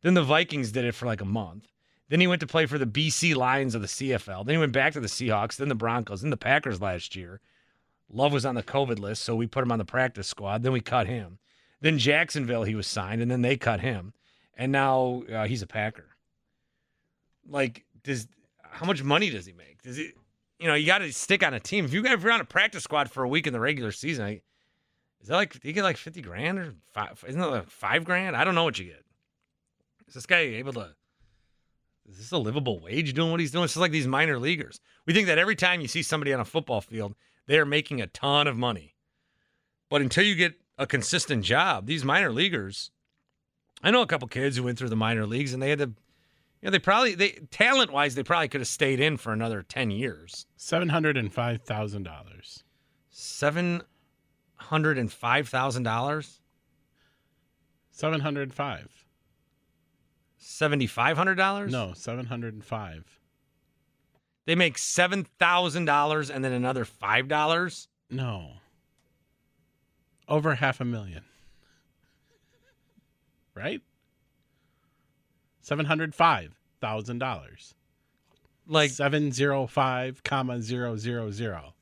[0.03, 1.70] Then the Vikings did it for like a month.
[2.11, 4.45] Then he went to play for the BC Lions of the CFL.
[4.45, 7.39] Then he went back to the Seahawks, then the Broncos, then the Packers last year.
[8.11, 10.61] Love was on the COVID list, so we put him on the practice squad.
[10.61, 11.39] Then we cut him.
[11.79, 14.11] Then Jacksonville, he was signed, and then they cut him.
[14.57, 16.09] And now uh, he's a Packer.
[17.49, 18.27] Like, does
[18.61, 19.81] how much money does he make?
[19.81, 20.11] Does he,
[20.59, 21.85] you know, you got to stick on a team.
[21.85, 24.25] If you if you're on a practice squad for a week in the regular season,
[24.25, 24.41] I,
[25.21, 27.23] is that like you get like fifty grand or five?
[27.25, 28.35] Isn't it like five grand?
[28.35, 29.05] I don't know what you get.
[30.09, 30.93] Is this guy able to?
[32.09, 33.65] Is this a livable wage doing what he's doing?
[33.65, 34.79] It's just like these minor leaguers.
[35.05, 37.15] We think that every time you see somebody on a football field,
[37.47, 38.95] they are making a ton of money.
[39.89, 42.91] But until you get a consistent job, these minor leaguers,
[43.83, 45.85] I know a couple kids who went through the minor leagues and they had to,
[45.85, 45.93] you
[46.63, 49.91] know, they probably, they talent wise, they probably could have stayed in for another 10
[49.91, 50.45] years.
[57.91, 59.00] Seven hundred and five
[60.41, 60.91] thousand dollars.
[60.91, 61.17] $705,000?
[61.17, 61.67] Seven hundred five.
[61.67, 61.71] $7,500?
[61.71, 63.19] No, seven hundred and five.
[64.47, 67.87] They make $7,000 and then another $5?
[68.09, 68.53] No.
[70.27, 71.23] Over half a million.
[73.53, 73.81] Right?
[75.61, 77.75] Seven hundred five thousand dollars.
[78.65, 81.75] Like seven zero five comma zero zero zero.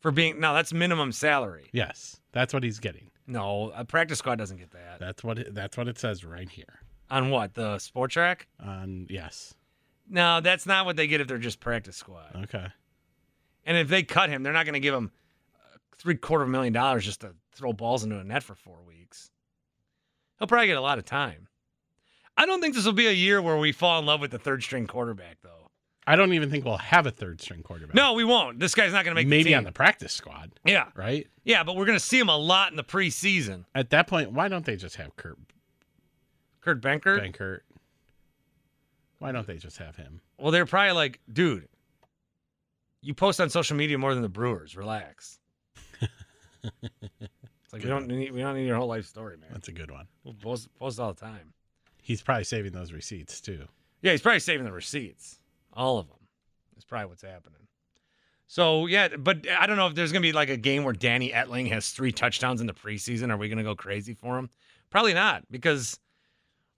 [0.00, 1.68] for being, no, that's minimum salary.
[1.72, 3.10] Yes, that's what he's getting.
[3.26, 4.98] No, a practice squad doesn't get that.
[4.98, 6.80] That's what it, that's what it says right here.
[7.10, 7.54] On what?
[7.54, 8.42] The Spotrac?
[8.64, 9.54] On yes.
[10.08, 12.36] No, that's not what they get if they're just practice squad.
[12.44, 12.66] Okay.
[13.64, 15.10] And if they cut him, they're not going to give him
[15.54, 18.54] uh, three quarter of a million dollars just to throw balls into a net for
[18.54, 19.30] four weeks.
[20.38, 21.48] He'll probably get a lot of time.
[22.36, 24.38] I don't think this will be a year where we fall in love with the
[24.38, 25.70] third string quarterback, though.
[26.06, 27.94] I don't even think we'll have a third string quarterback.
[27.94, 28.60] No, we won't.
[28.60, 29.58] This guy's not going to make maybe the team.
[29.58, 31.26] on the practice squad, yeah, right?
[31.42, 33.64] yeah, but we're going to see him a lot in the preseason.
[33.74, 35.36] At that point, why don't they just have Kurt
[36.66, 37.20] Kurt Benkert.
[37.20, 37.60] Bankert?
[39.20, 40.20] Why don't they just have him?
[40.36, 41.68] Well, they're probably like, dude,
[43.02, 44.76] you post on social media more than the Brewers.
[44.76, 45.38] Relax.
[46.02, 49.50] it's like we don't need we don't need your whole life story, man.
[49.52, 50.08] That's a good one.
[50.24, 51.52] We'll post post all the time.
[52.02, 53.66] He's probably saving those receipts too.
[54.02, 55.38] Yeah, he's probably saving the receipts,
[55.72, 56.18] all of them.
[56.74, 57.60] That's probably what's happening.
[58.48, 61.30] So yeah, but I don't know if there's gonna be like a game where Danny
[61.30, 63.30] Etling has three touchdowns in the preseason.
[63.30, 64.50] Are we gonna go crazy for him?
[64.90, 65.98] Probably not, because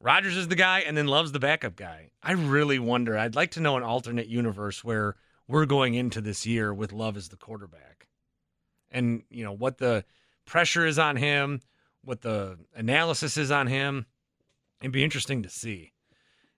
[0.00, 2.11] Rodgers is the guy and then Love's the backup guy.
[2.22, 3.18] I really wonder.
[3.18, 5.16] I'd like to know an alternate universe where
[5.48, 8.06] we're going into this year with Love as the quarterback,
[8.90, 10.04] and you know what the
[10.44, 11.61] pressure is on him,
[12.04, 14.06] what the analysis is on him.
[14.80, 15.92] It'd be interesting to see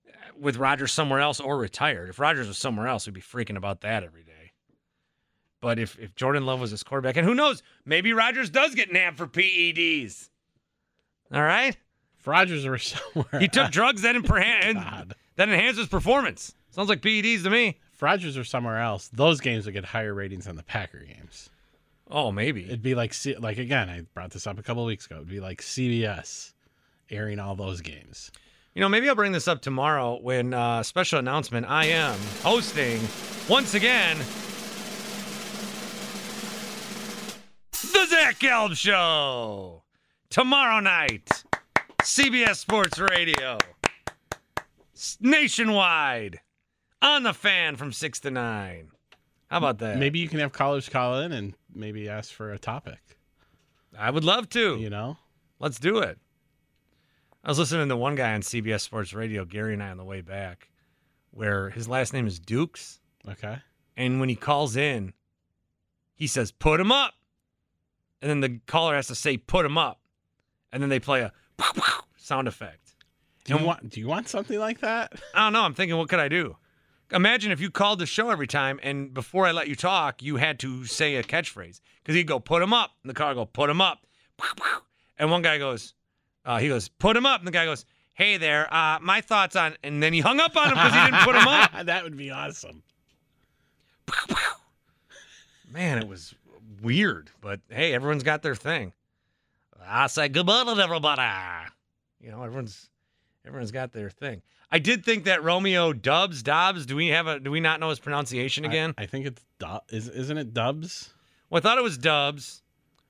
[0.09, 2.09] uh, with Rodgers somewhere else or retired.
[2.09, 4.53] If Rodgers was somewhere else, we'd be freaking about that every day.
[5.61, 8.92] But if, if Jordan Love was his quarterback, and who knows, maybe Rodgers does get
[8.92, 10.31] nabbed for PEDs.
[11.33, 11.76] All right?
[12.20, 16.54] If Rodgers were somewhere, He took drugs that, imper- that enhance his performance.
[16.70, 17.78] Sounds like PEDs to me.
[17.94, 21.50] if Rodgers were somewhere else, those games would get higher ratings than the Packer games.
[22.11, 22.64] Oh, maybe.
[22.64, 25.16] It'd be like like again, I brought this up a couple of weeks ago.
[25.16, 26.52] It'd be like CBS
[27.09, 28.30] airing all those games.
[28.74, 31.66] You know, maybe I'll bring this up tomorrow when uh, special announcement.
[31.68, 33.00] I am hosting
[33.48, 34.16] once again
[37.72, 39.83] the Zach Gelb Show
[40.30, 41.42] tomorrow night,
[42.02, 43.58] CBS Sports Radio,
[45.20, 46.40] nationwide,
[47.02, 48.88] on the fan from six to nine.
[49.50, 49.98] How about that?
[49.98, 52.98] Maybe you can have callers call in and maybe ask for a topic.
[53.98, 54.76] I would love to.
[54.76, 55.18] You know,
[55.58, 56.18] Let's do it.
[57.44, 60.04] I was listening to one guy on CBS Sports Radio, Gary and I, on the
[60.04, 60.70] way back,
[61.32, 63.00] where his last name is Dukes.
[63.28, 63.58] okay.
[63.96, 65.12] And when he calls in,
[66.14, 67.12] he says, put him up.
[68.22, 70.00] And then the caller has to say, put him up.
[70.72, 71.32] And then they play a
[72.16, 72.94] sound effect.
[73.44, 75.12] Do you And- want do you want something like that?
[75.35, 75.62] I don't know.
[75.62, 76.57] I'm thinking, what could I do?
[77.12, 80.37] Imagine if you called the show every time and before I let you talk, you
[80.37, 81.81] had to say a catchphrase.
[82.03, 82.92] Because he'd go, put him up.
[83.03, 84.07] And the car would go, put him up.
[85.18, 85.94] And one guy goes,
[86.44, 87.40] uh, he goes, put him up.
[87.40, 89.77] And the guy goes, hey there, uh, my thoughts on.
[89.83, 91.70] And then he hung up on him because he didn't put him up.
[91.87, 92.83] that would be awesome.
[95.73, 96.35] Man, it was
[96.83, 98.92] weird, but hey, everyone's got their thing.
[99.87, 101.23] I say good morning, everybody.
[102.21, 102.88] You know, everyone's
[103.47, 104.43] everyone's got their thing.
[104.71, 106.87] I did think that Romeo Dubs Dobbs.
[106.87, 107.40] Do we have a?
[107.40, 108.95] Do we not know his pronunciation again?
[108.99, 111.12] I, I think it's Du- is isn't it Dubs?
[111.49, 112.62] well, I thought it was Dubs.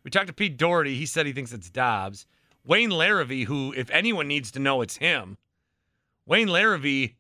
[0.05, 0.95] We talked to Pete Dougherty.
[0.97, 2.27] He said he thinks it's Dobbs.
[2.65, 5.37] Wayne Larrivee, who, if anyone needs to know, it's him.
[6.27, 7.15] Wayne Larrivee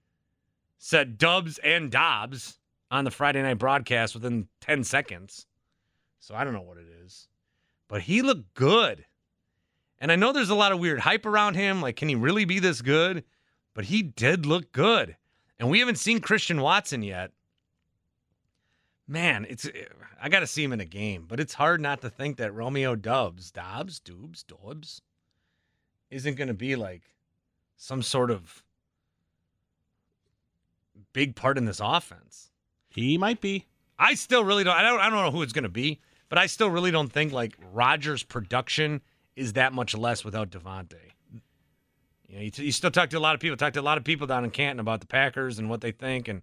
[0.78, 2.58] said Dubs and Dobbs
[2.90, 5.46] on the Friday night broadcast within 10 seconds.
[6.20, 7.28] So I don't know what it is.
[7.88, 9.04] But he looked good.
[10.00, 11.82] And I know there's a lot of weird hype around him.
[11.82, 13.24] Like, can he really be this good?
[13.74, 15.16] But he did look good.
[15.58, 17.32] And we haven't seen Christian Watson yet.
[19.06, 19.84] Man, it's eh,
[20.22, 22.54] I got to see him in a game, but it's hard not to think that
[22.54, 25.02] Romeo Dubs, Dobbs, Dubs, Dobbs
[26.10, 27.02] isn't going to be like
[27.76, 28.62] some sort of
[31.12, 32.50] big part in this offense.
[32.88, 33.66] He might be.
[33.98, 36.38] I still really don't I don't I don't know who it's going to be, but
[36.38, 39.02] I still really don't think like Rodgers' production
[39.36, 40.94] is that much less without Davante.
[42.28, 43.98] You know, you, you still talk to a lot of people, talk to a lot
[43.98, 46.42] of people down in Canton about the Packers and what they think, and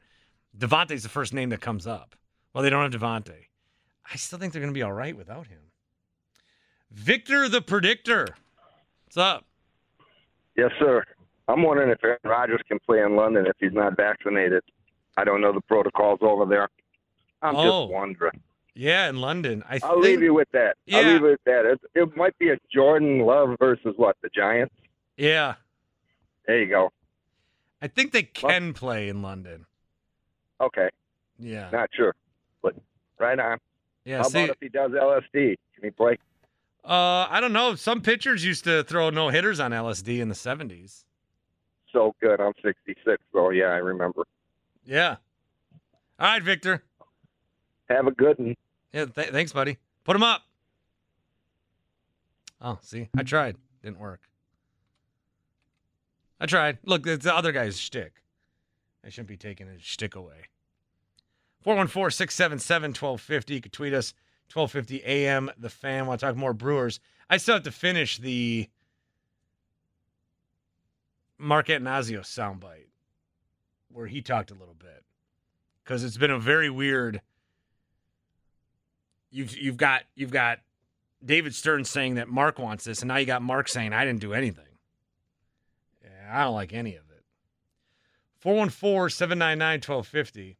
[0.57, 2.15] Davante's the first name that comes up.
[2.53, 3.45] Well, they don't have Davante.
[4.11, 5.59] I still think they're going to be all right without him.
[6.91, 8.27] Victor the Predictor.
[9.05, 9.45] What's up?
[10.55, 11.03] Yes, sir.
[11.47, 14.63] I'm wondering if Aaron Rodgers can play in London if he's not vaccinated.
[15.15, 16.67] I don't know the protocols over there.
[17.41, 17.83] I'm Oh.
[17.83, 18.41] just wondering.
[18.77, 19.63] Yeah, in London.
[19.67, 20.77] I I'll think, leave you with that.
[20.93, 21.65] I'll leave you with that.
[21.65, 24.15] It, it might be a Jordan Love versus what?
[24.21, 24.73] The Giants?
[25.17, 25.55] Yeah,
[26.45, 26.91] There you go.
[27.81, 29.65] I think they can play in London.
[30.61, 30.89] Okay.
[31.39, 32.13] Yeah, Not sure.
[32.61, 32.75] But
[33.19, 33.57] right on.
[34.05, 34.19] yeah.
[34.19, 35.55] How see, about if he does LSD?
[35.73, 36.17] Can he play?
[36.85, 37.73] uh, I don't know.
[37.75, 41.03] Some pitchers used to throw no hitters on LSD in the '70s.
[41.93, 42.39] So good.
[42.39, 44.23] I'm 66, so yeah, I remember.
[44.85, 45.15] Yeah.
[46.19, 46.83] All right, Victor.
[47.89, 48.55] Have a good one.
[48.93, 49.77] Yeah, th- thanks, buddy.
[50.03, 50.43] Put them up.
[52.61, 53.57] Oh, see, I tried.
[53.83, 54.21] Didn't work.
[56.39, 56.79] I tried.
[56.83, 58.23] Look, it's the other guy's shtick.
[59.05, 60.45] I shouldn't be taking his shtick away.
[61.61, 63.53] 414 677 1250.
[63.53, 64.13] You can tweet us
[64.53, 65.51] 1250 AM.
[65.57, 66.05] The fan.
[66.05, 66.99] Want to talk more Brewers?
[67.29, 68.69] I still have to finish the
[71.37, 72.87] Mark Attanasio soundbite
[73.91, 75.03] where he talked a little bit
[75.83, 77.21] because it's been a very weird
[79.31, 80.59] you've you've got you've got
[81.23, 84.21] David Stearns saying that Mark wants this, and now you got Mark saying I didn't
[84.21, 84.63] do anything.
[86.03, 87.07] Yeah, I don't like any of it.
[88.43, 90.55] 414-799-1250.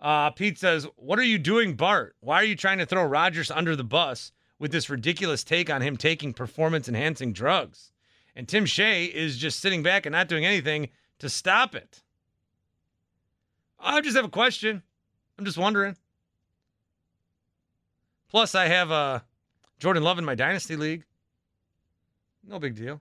[0.00, 2.14] Uh, Pete says, What are you doing, Bart?
[2.20, 5.80] Why are you trying to throw Rodgers under the bus with this ridiculous take on
[5.80, 7.92] him taking performance enhancing drugs?
[8.36, 12.02] And Tim Shea is just sitting back and not doing anything to stop it.
[13.78, 14.82] I just have a question.
[15.38, 15.96] I'm just wondering.
[18.34, 19.20] Plus, I have uh,
[19.78, 21.04] Jordan Love in my dynasty league.
[22.44, 23.00] No big deal.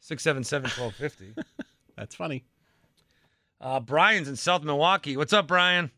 [0.00, 1.42] 677 1250.
[1.96, 2.44] That's funny.
[3.58, 5.16] Uh, Brian's in South Milwaukee.
[5.16, 5.90] What's up, Brian?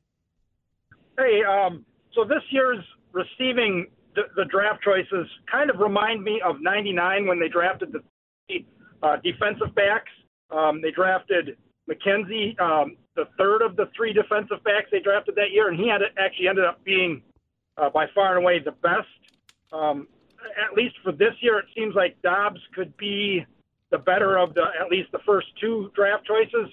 [1.18, 2.78] Hey, um, so this year's
[3.10, 8.64] receiving the, the draft choices kind of remind me of '99 when they drafted the
[9.02, 10.12] uh, defensive backs.
[10.52, 11.56] Um, they drafted
[11.90, 15.88] McKenzie, um, the third of the three defensive backs they drafted that year, and he
[15.88, 17.20] had actually ended up being
[17.78, 19.08] uh, by far and away the best.
[19.72, 20.08] Um,
[20.64, 23.44] at least for this year, it seems like Dobbs could be
[23.90, 26.70] the better of the at least the first two draft choices.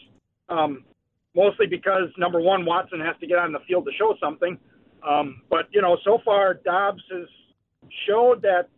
[0.50, 0.84] Um,
[1.36, 4.58] mostly because number one, Watson has to get on the field to show something.
[5.08, 7.28] Um, but you know, so far Dobbs has
[8.08, 8.70] showed that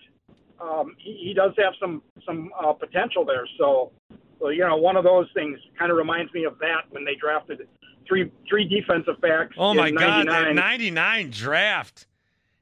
[0.60, 3.48] um, he, he does have some some uh, potential there.
[3.58, 3.92] So,
[4.40, 7.16] so, you know, one of those things kind of reminds me of that when they
[7.16, 7.68] drafted
[8.08, 9.56] three three defensive backs.
[9.58, 10.56] Oh my in God, that 99.
[10.56, 12.07] 99 draft.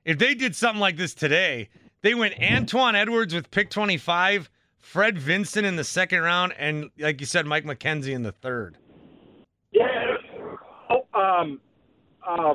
[0.05, 1.69] If they did something like this today,
[2.01, 7.19] they went Antuan Edwards with pick 25, Fred Vinson in the second round, and like
[7.19, 8.77] you said, Mike McKenzie in the third.
[9.71, 9.87] Yeah.
[10.91, 11.59] Oh, um,
[12.25, 12.53] uh,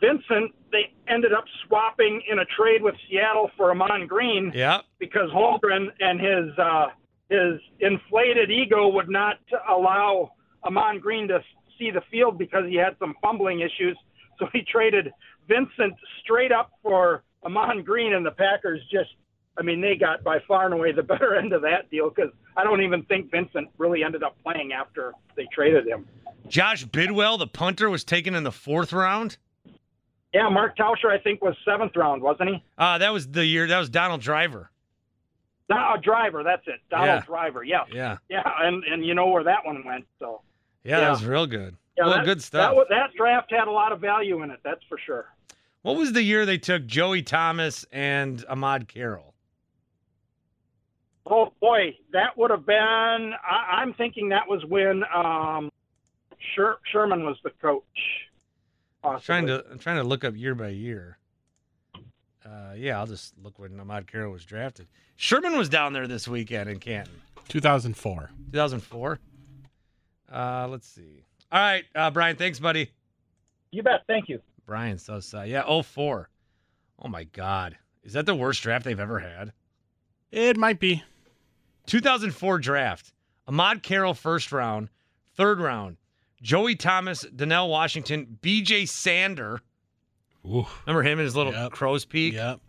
[0.00, 4.82] Vinson, they ended up swapping in a trade with Seattle for Ahman Green Yeah.
[4.98, 6.86] because Holmgren and his uh,
[7.30, 9.38] his inflated ego would not
[9.70, 10.32] allow
[10.64, 11.40] Ahman Green to
[11.78, 13.96] see the field because he had some fumbling issues.
[14.38, 15.10] So he traded
[15.48, 19.10] Vinson straight up for Ahman Green, and the Packers just.
[19.58, 22.30] I mean, they got by far and away the better end of that deal because
[22.56, 26.06] I don't even think Vinson really ended up playing after they traded him.
[26.48, 29.36] Josh Bidwell, the punter, was taken in the fourth round.
[30.32, 32.64] Yeah, Mark Tauscher, I think, was seventh round, wasn't he?
[32.78, 33.66] Uh, that was the year.
[33.68, 34.70] That was Donald Driver.
[35.68, 36.80] No, uh, Driver, that's it.
[36.90, 37.20] Donald Yeah.
[37.26, 37.84] Driver, yeah.
[37.92, 38.16] Yeah.
[38.30, 40.40] Yeah, and, and you know where that one went, so.
[40.82, 41.76] Yeah, that was real good.
[41.96, 42.74] Yeah, well, that, good stuff.
[42.74, 45.26] wa- that draft had a lot of value in it, that's for sure.
[45.82, 49.34] What was the year they took Joey Thomas and Ahmad Carroll?
[51.26, 55.70] Oh, boy, that would have been, I, I'm thinking that was when um,
[56.54, 57.82] Sher, Sherman was the coach.
[59.04, 61.18] I'm trying to I'm trying to look up year by year.
[62.44, 64.86] Uh, yeah, I'll just look when Ahmad Carroll was drafted.
[65.16, 68.30] Sherman was down there this weekend in Canton, 2004.
[68.52, 69.18] 2004.
[70.32, 71.24] Uh, let's see.
[71.52, 72.90] All right, uh, Brian, thanks, buddy.
[73.70, 74.40] You bet, thank you.
[74.66, 75.48] Brian so sad.
[75.48, 76.28] Yeah, 04.
[77.00, 79.52] Oh my God, is that the worst draft they've ever had?
[80.30, 81.02] It might be.
[81.86, 83.12] 2004 draft.
[83.46, 84.88] Ahmad Carroll first round,
[85.34, 85.96] third round.
[86.40, 88.86] Joey Thomas, Donnell Washington, B.J.
[88.86, 89.60] Sander.
[90.46, 90.66] Ooh.
[90.86, 91.72] Remember him and his little Yep.
[91.72, 92.34] crow's peak?
[92.34, 92.60] Yep.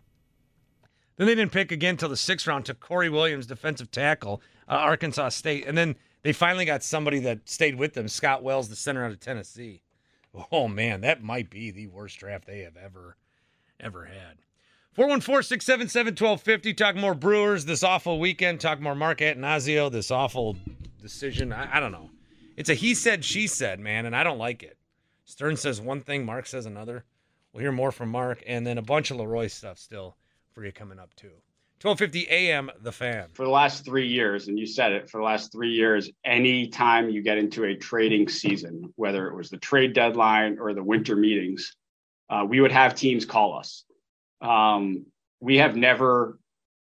[1.16, 2.66] Then they didn't pick again until the sixth round.
[2.66, 7.48] Took Corey Williams, defensive tackle, uh, Arkansas State, and then they finally got somebody that
[7.48, 9.82] stayed with them, Scott Wells, the center out of Tennessee.
[10.50, 13.16] Oh man, that might be the worst draft they have ever,
[13.78, 14.38] ever had.
[14.96, 16.76] 414-677-1250.
[16.76, 18.60] Talk more Brewers this awful weekend.
[18.60, 20.56] Talk more Mark Attanasio, this awful
[21.00, 21.52] decision.
[21.52, 22.10] I, I don't know.
[22.56, 24.78] It's a he said, she said, man, and I don't like it.
[25.24, 27.04] Stearns says one thing, Mark says another.
[27.52, 30.16] We'll hear more from Mark, and then a bunch of Leroy stuff still
[30.52, 31.30] for you coming up too.
[31.84, 32.70] 12:50 a.m.
[32.80, 33.28] The Fan.
[33.34, 37.10] for the last three years, and you said it for the last three years, anytime
[37.10, 41.14] you get into a trading season, whether it was the trade deadline or the winter
[41.14, 41.76] meetings,
[42.30, 43.84] uh, we would have teams call us.
[44.40, 45.04] Um,
[45.40, 46.38] we have never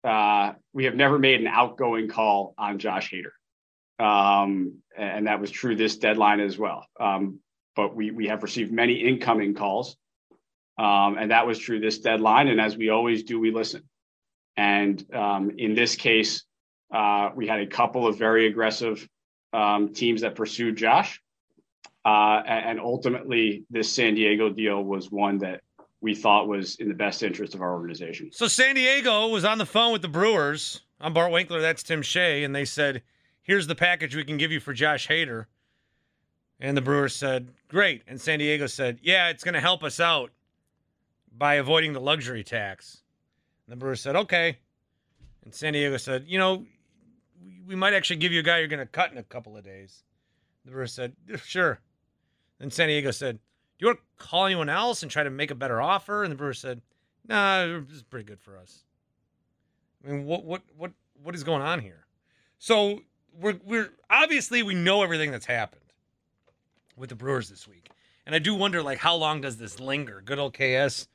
[0.04, 5.52] uh, we have never made an outgoing call on Josh Hader, um, and that was
[5.52, 6.86] true this deadline as well.
[7.00, 7.40] Um,
[7.78, 9.96] but we we have received many incoming calls,
[10.78, 12.50] um, and that was true this deadline.
[12.50, 13.84] And as we always do, we listen.
[14.62, 16.44] And um, in this case,
[16.94, 19.10] uh, we had a couple of very aggressive
[19.54, 21.20] um, teams that pursued Josh.
[22.06, 25.62] Uh, and, ultimately, this San Diego deal was one that
[26.00, 28.30] we thought was in the best interest of our organization.
[28.32, 30.82] So San Diego was on the phone with the Brewers.
[31.00, 31.62] I'm Bart Winkler.
[31.62, 33.02] That's Tim Shea, and they said,
[33.42, 35.46] "Here's the package we can give you for Josh Hader."
[36.60, 40.00] And the Brewers said, "Great." And San Diego said, "Yeah, it's going to help us
[40.00, 40.32] out
[41.36, 43.01] by avoiding the luxury tax."
[43.66, 44.60] And the Brewers said, "Okay."
[45.44, 46.66] And San Diego said, "You know,
[47.66, 49.64] we- might actually give you a guy you're going to cut in a couple of
[49.64, 50.04] days."
[50.66, 51.80] The Brewers said, "Sure."
[52.60, 53.38] Then San Diego said,
[53.78, 56.32] "Do you want to call anyone else and try to make a better offer?" And
[56.32, 56.82] the Brewers said,
[57.26, 58.84] "Nah, it's pretty good for us."
[60.04, 60.92] I mean, what what what
[61.22, 62.06] what is going on here?
[62.60, 63.04] So
[63.34, 65.82] we're we're obviously we know everything that's happened
[66.96, 67.90] with the Brewers this week,
[68.26, 70.22] and I do wonder like how long does this linger?
[70.22, 71.08] Good old KS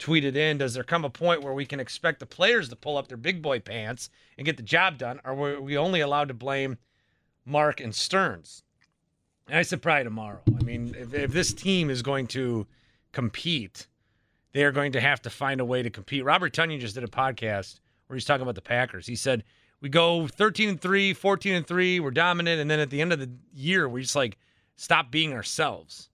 [0.00, 2.96] tweeted in: Does there come a point where we can expect the players to pull
[2.96, 6.28] up their big boy pants and get the job done, or are we only allowed
[6.28, 6.78] to blame
[7.44, 8.62] Mark and Stearns?
[9.48, 10.40] And I said probably tomorrow.
[10.58, 12.66] I mean, if, if this team is going to
[13.12, 13.88] compete,
[14.52, 16.24] they are going to have to find a way to compete.
[16.24, 19.06] Robert Tonyan just did a podcast where he's talking about the Packers.
[19.06, 19.44] He said,
[19.80, 22.60] We go 13 and 3, 14 and 3, we're dominant.
[22.60, 24.38] And then at the end of the year, we just like
[24.76, 26.08] stop being ourselves.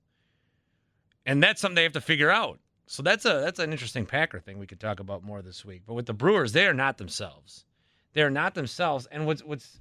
[1.24, 2.58] And that's something they have to figure out.
[2.86, 5.82] So that's a that's an interesting Packer thing we could talk about more this week.
[5.86, 7.64] But with the Brewers, they are not themselves.
[8.12, 9.06] They are not themselves.
[9.10, 9.80] And what's what's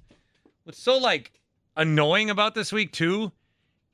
[0.64, 1.32] what's so like
[1.76, 3.32] annoying about this week too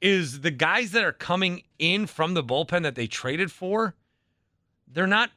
[0.01, 3.95] is the guys that are coming in from the bullpen that they traded for,
[4.89, 5.31] they're not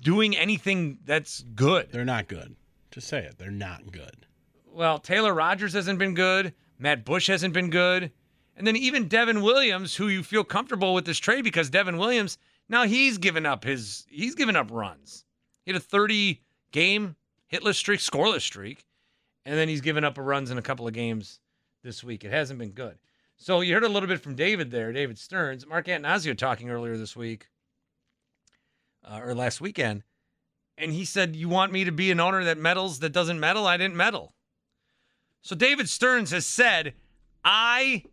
[0.00, 1.88] doing anything that's good.
[1.90, 2.54] They're not good.
[2.90, 3.38] Just say it.
[3.38, 4.26] They're not good.
[4.66, 6.54] Well, Taylor Rogers hasn't been good.
[6.78, 8.12] Matt Bush hasn't been good.
[8.56, 12.38] And then even Devin Williams, who you feel comfortable with this trade because Devin Williams
[12.72, 15.26] Now he's given up his he's given up runs.
[15.66, 16.40] He had a 30
[16.72, 17.16] game
[17.52, 18.86] hitless streak, scoreless streak,
[19.44, 21.38] and then he's given up a runs in a couple of games
[21.84, 22.24] this week.
[22.24, 22.96] It hasn't been good.
[23.36, 26.96] So you heard a little bit from David there, David Stearns, Mark Antanasio talking earlier
[26.96, 27.48] this week
[29.04, 30.02] uh, or last weekend,
[30.78, 33.66] and he said, "You want me to be an owner that meddles that doesn't meddle?
[33.66, 34.32] I didn't meddle."
[35.42, 36.94] So David Stearns has said,
[37.44, 38.04] "I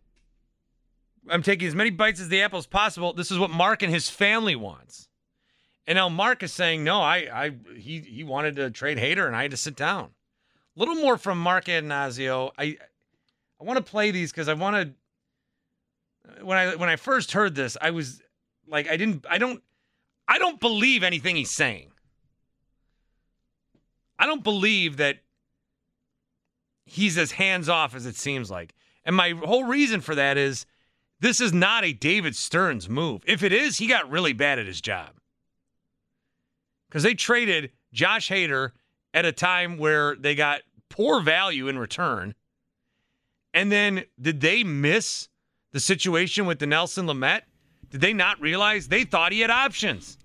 [1.28, 3.12] I'm taking as many bites as the apple as possible.
[3.12, 5.08] This is what Mark and his family wants."
[5.86, 9.36] And now Mark is saying, "No, I I he he wanted to trade Hader and
[9.36, 10.10] I had to sit down."
[10.76, 12.50] A little more from Mark Antanasio.
[12.58, 12.78] I
[13.60, 16.44] I want to play these because I want to.
[16.44, 18.22] When I when I first heard this, I was
[18.70, 19.62] like, I didn't, I don't,
[20.28, 21.90] I don't believe anything he's saying.
[24.18, 25.18] I don't believe that
[26.84, 28.74] he's as hands off as it seems like.
[29.04, 30.66] And my whole reason for that is
[31.20, 33.22] this is not a David Stearns move.
[33.26, 35.10] If it is, he got really bad at his job.
[36.88, 38.72] Because they traded Josh Hader
[39.14, 42.34] at a time where they got poor value in return.
[43.52, 45.28] And then did they miss
[45.72, 47.42] the situation with Dinelson Lamet?
[47.90, 50.16] Did they not realize they thought he had options?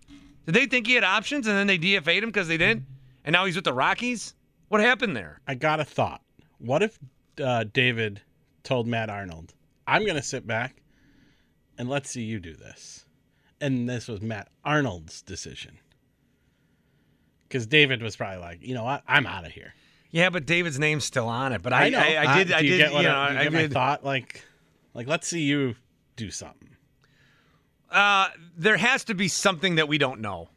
[0.46, 2.86] Did they think he had options and then they DFA'd him because they didn't?
[3.24, 4.36] And now he's with the Rockies?
[4.70, 5.42] What happened there?
[5.48, 6.22] I got a thought.
[6.60, 7.00] What if
[7.44, 8.22] uh, David
[8.64, 9.54] told Matt Arnold,
[9.88, 10.82] I'm going to sit back
[11.78, 13.06] and let's see you do this?
[13.62, 15.78] And this was Matt Arnold's decision.
[17.48, 19.04] Because David was probably like, you know what?
[19.08, 19.74] I'm out of here.
[20.12, 21.62] Yeah, but David's name's still on it.
[21.62, 22.00] But I, I, know.
[22.00, 22.04] I,
[22.34, 23.44] I did, Uh, I do you did, get what you I- know, do you I
[23.52, 23.74] get did.
[23.74, 24.04] thought.
[24.04, 24.44] Like,
[24.94, 25.76] like let's see you
[26.16, 26.70] do something.
[27.90, 30.50] Uh, there has to be something that we don't know.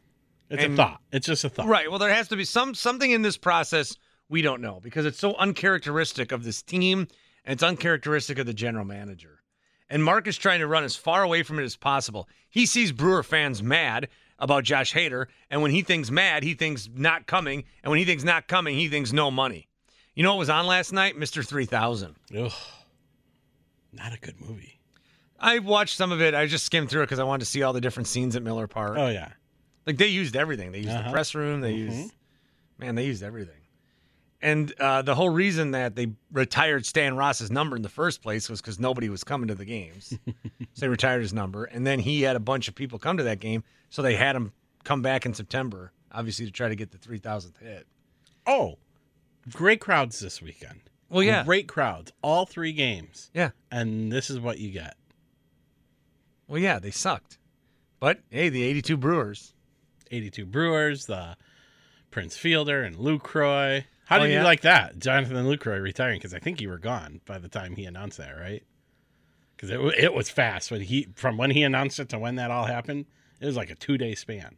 [0.49, 1.01] It's And- a thought.
[1.11, 1.67] It's just a thought.
[1.67, 1.89] Right.
[1.89, 3.95] Well, there has to be some something in this process
[4.29, 7.07] we don't know because it's so uncharacteristic of this team
[7.45, 9.38] and it's uncharacteristic of the general manager.
[9.89, 12.27] And Mark is trying to run as far away from it as possible.
[12.49, 16.87] He sees Brewer fans mad about Josh Hader, and when he thinks mad, he thinks
[16.93, 19.67] not coming, and when he thinks not coming, he thinks no money.
[20.15, 21.15] You know what was on last night?
[21.17, 21.45] Mr.
[21.45, 22.15] 3000.
[22.37, 22.51] Ugh.
[23.91, 24.79] Not a good movie.
[25.39, 26.35] I watched some of it.
[26.35, 28.43] I just skimmed through it because I wanted to see all the different scenes at
[28.43, 28.97] Miller Park.
[28.97, 29.29] Oh yeah.
[29.87, 30.71] Like they used everything.
[30.71, 31.11] They used the Uh-huh.
[31.11, 31.61] press room.
[31.61, 31.77] They Mhm.
[31.77, 32.13] used,
[32.77, 33.58] man, they used everything.
[34.41, 38.49] And uh, the whole reason that they retired Stan Ross's number in the first place
[38.49, 40.17] was because nobody was coming to the games.
[40.27, 40.33] so
[40.77, 41.65] they retired his number.
[41.65, 43.63] And then he had a bunch of people come to that game.
[43.89, 44.53] So they had him
[44.85, 47.85] come back in September, obviously, to try to get the 3,000th hit.
[48.47, 48.77] Oh,
[49.51, 50.81] great crowds this weekend.
[51.09, 51.43] Well, yeah.
[51.43, 52.13] Great crowds.
[52.21, 53.31] All three games.
[53.33, 53.49] Yeah.
[53.71, 54.95] And this is what you get.
[56.47, 57.37] Well, yeah, they sucked.
[57.99, 59.53] But hey, the 82 Brewers.
[60.11, 61.35] 82 Brewers, the
[62.09, 63.83] Prince Fielder, and Lucroy.
[64.09, 64.39] How Oh, did yeah?
[64.39, 64.97] you like that?
[64.97, 68.31] Jonathan Lucroy retiring because I think you were gone by the time he announced that,
[68.31, 68.63] right?
[69.55, 72.49] Because it, it was fast when he from when he announced it to when that
[72.49, 73.05] all happened.
[73.39, 74.55] It was like a two day span.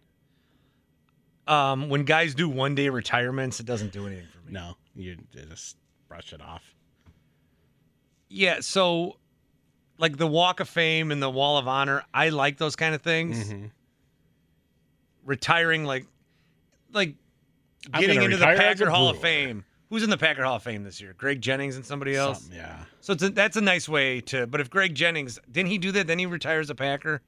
[1.48, 4.54] Um, when guys do one day retirements, it doesn't do anything for me.
[4.54, 5.76] No, you just
[6.08, 6.64] brush it off.
[8.30, 9.18] Yeah, so
[9.98, 13.02] like the Walk of Fame and the Wall of Honor, I like those kind of
[13.02, 13.52] things.
[13.52, 13.72] Mhm.
[15.26, 16.06] Retiring like
[16.94, 17.16] like
[17.94, 19.66] I'm getting into the retire as a Packer Hall of Fame.
[19.90, 21.14] Who's in the Packer Hall of Fame this year?
[21.18, 22.40] Greg Jennings and somebody else.
[22.42, 22.84] Something, yeah.
[23.02, 24.48] So it's a, that's a nice way to.
[24.48, 26.08] But if Greg Jennings didn't he do that?
[26.08, 27.22] Then he retires a Packer.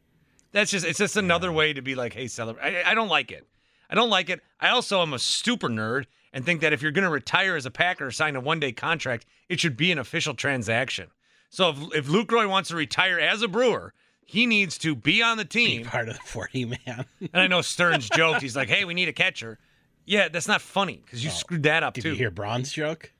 [0.53, 2.63] That's just it's just another way to be like, hey, celebrate.
[2.63, 3.45] I, I don't like it.
[3.89, 4.41] I don't like it.
[4.59, 7.65] I also am a super nerd and think that if you're going to retire as
[7.65, 11.09] a Packer sign a one day contract, it should be an official transaction.
[11.49, 13.93] So if if Lucroy wants to retire as a Brewer,
[14.25, 15.85] he needs to be on the Be team.
[15.85, 17.05] part of the 40 man.
[17.19, 18.41] And I know Stearns joked.
[18.41, 19.59] He's like, hey, we need a catcher.
[20.05, 22.09] Yeah, that's not funny because you screwed that up Did too.
[22.09, 23.11] you hear Braun's joke?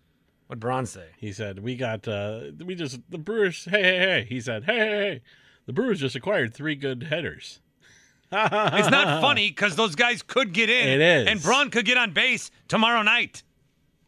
[0.54, 1.08] what Braun say?
[1.18, 3.66] He said, "We got uh we just the Brewers.
[3.66, 5.22] Hey, hey, hey!" He said, "Hey, hey, hey!
[5.66, 7.60] The Brewers just acquired three good headers."
[8.36, 10.88] It's not funny because those guys could get in.
[10.88, 11.28] It is.
[11.28, 13.44] And Braun could get on base tomorrow night.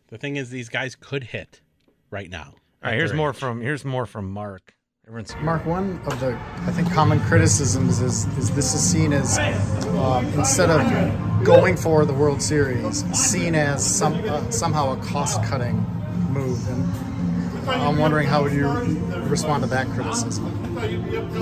[0.07, 1.61] The thing is, these guys could hit
[2.09, 2.55] right now.
[2.83, 4.73] All right, here's more from here's more from Mark.
[5.07, 9.37] Everyone's Mark, one of the I think common criticisms is is this is seen as
[9.37, 10.81] um, instead of
[11.45, 15.77] going for the World Series, seen as some uh, somehow a cost cutting
[16.29, 18.67] move, and I'm wondering how would you
[19.29, 20.51] respond to that criticism?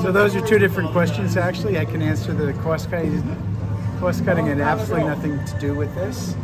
[0.01, 1.37] So those are two different questions.
[1.37, 3.23] Actually, I can answer the cost cutting.
[3.99, 6.35] Cost cutting had absolutely nothing to do with this.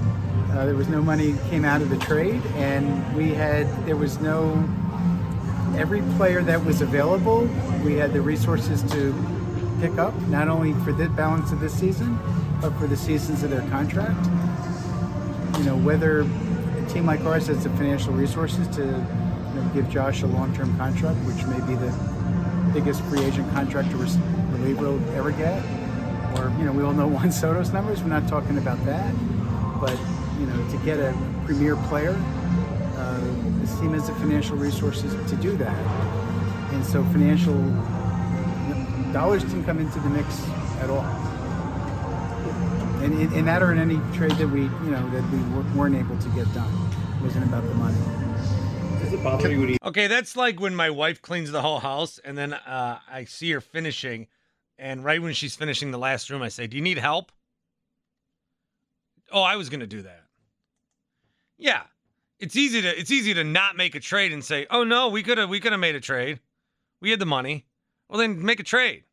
[0.51, 4.19] Uh, there was no money came out of the trade, and we had there was
[4.19, 4.51] no
[5.77, 7.41] every player that was available.
[7.83, 9.13] We had the resources to
[9.81, 12.17] pick up not only for the balance of this season,
[12.61, 14.25] but for the seasons of their contract.
[15.57, 19.89] You know whether a team like ours has the financial resources to you know, give
[19.89, 21.91] Josh a long-term contract, which may be the
[22.73, 25.63] biggest free agent contract a reliever will ever get.
[26.37, 28.01] or you know, we all know Juan Soto's numbers.
[28.01, 29.13] We're not talking about that,
[29.79, 29.97] but
[30.39, 32.15] you know, to get a premier player,
[32.95, 33.19] uh,
[33.61, 35.77] this team has the financial resources to do that,
[36.73, 37.55] and so financial
[39.11, 40.45] dollars didn't come into the mix
[40.79, 41.28] at all.
[43.01, 45.39] And in, in that or in any trade that we, you know, that we
[45.77, 46.71] weren't able to get done,
[47.17, 47.97] it wasn't about the money.
[49.01, 52.37] Does it bother you Okay, that's like when my wife cleans the whole house and
[52.37, 54.27] then uh, I see her finishing,
[54.77, 57.31] and right when she's finishing the last room, I say, "Do you need help?"
[59.31, 60.25] Oh, I was gonna do that.
[61.57, 61.83] Yeah,
[62.39, 65.23] it's easy to it's easy to not make a trade and say, "Oh no, we
[65.23, 66.39] could have we could have made a trade.
[67.01, 67.65] We had the money."
[68.09, 69.03] Well, then make a trade.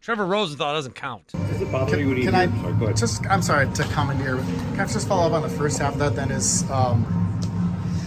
[0.00, 1.26] Trevor Rosenthal doesn't count.
[1.32, 2.96] does it bother you when he Can I sorry, go ahead.
[2.96, 3.26] just?
[3.26, 4.36] I'm sorry to commandeer.
[4.36, 6.14] but Can I just follow up on the first half of that?
[6.16, 7.04] Then is um,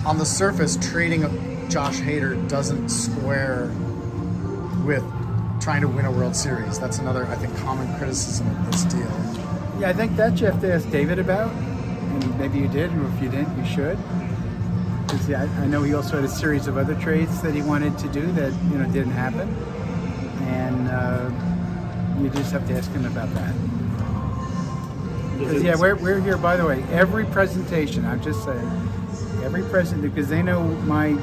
[0.05, 1.21] on the surface, trading
[1.69, 3.69] Josh Hader doesn't square
[4.85, 5.03] with
[5.61, 6.79] trying to win a World Series.
[6.79, 9.11] That's another, I think, common criticism of this deal.
[9.79, 13.13] Yeah, I think that you have to ask David about, and maybe you did, and
[13.15, 13.97] if you didn't, you should.
[15.07, 17.61] 'Cause, yeah, I I know he also had a series of other trades that he
[17.61, 19.49] wanted to do that you know didn't happen,
[20.47, 21.29] and uh,
[22.23, 23.53] you just have to ask him about that.
[25.37, 26.37] Because yeah, we're, we're here.
[26.37, 28.89] By the way, every presentation, I'm just saying,
[29.43, 31.17] every present because they know my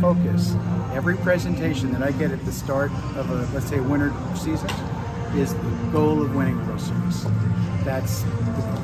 [0.00, 0.54] focus.
[0.92, 4.70] Every presentation that I get at the start of a let's say winter season
[5.34, 7.24] is the goal of winning World Series.
[7.84, 8.82] That's the goal.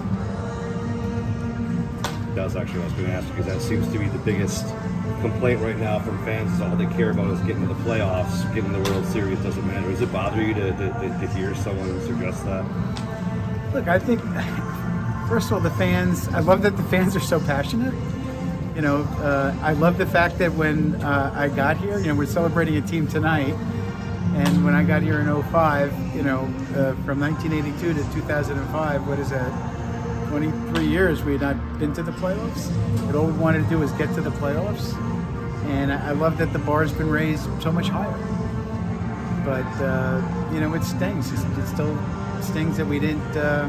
[2.34, 4.66] That's actually what I was going to ask because that seems to be the biggest
[5.30, 6.52] complaint right now from fans.
[6.52, 9.66] Is all they care about is getting to the playoffs, getting the World Series doesn't
[9.66, 9.88] matter.
[9.90, 12.64] Does it bother you to, to, to, hear someone suggest that?
[13.72, 14.20] Look, I think
[15.28, 16.28] first of all, the fans.
[16.28, 17.94] I love that the fans are so passionate.
[18.76, 22.14] You know, uh, I love the fact that when uh, I got here, you know,
[22.14, 23.54] we're celebrating a team tonight,
[24.34, 26.40] and when I got here in 05, you know,
[26.76, 29.73] uh, from 1982 to 2005, what is that?
[30.34, 32.68] 23 years we had not been to the playoffs.
[33.06, 34.92] But all we wanted to do was get to the playoffs,
[35.66, 38.18] and I love that the bar's been raised so much higher.
[39.44, 41.30] But uh, you know, it stings.
[41.30, 41.96] It, still
[42.42, 43.68] stings that we didn't uh,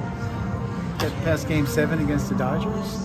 [0.98, 2.98] get past Game Seven against the Dodgers.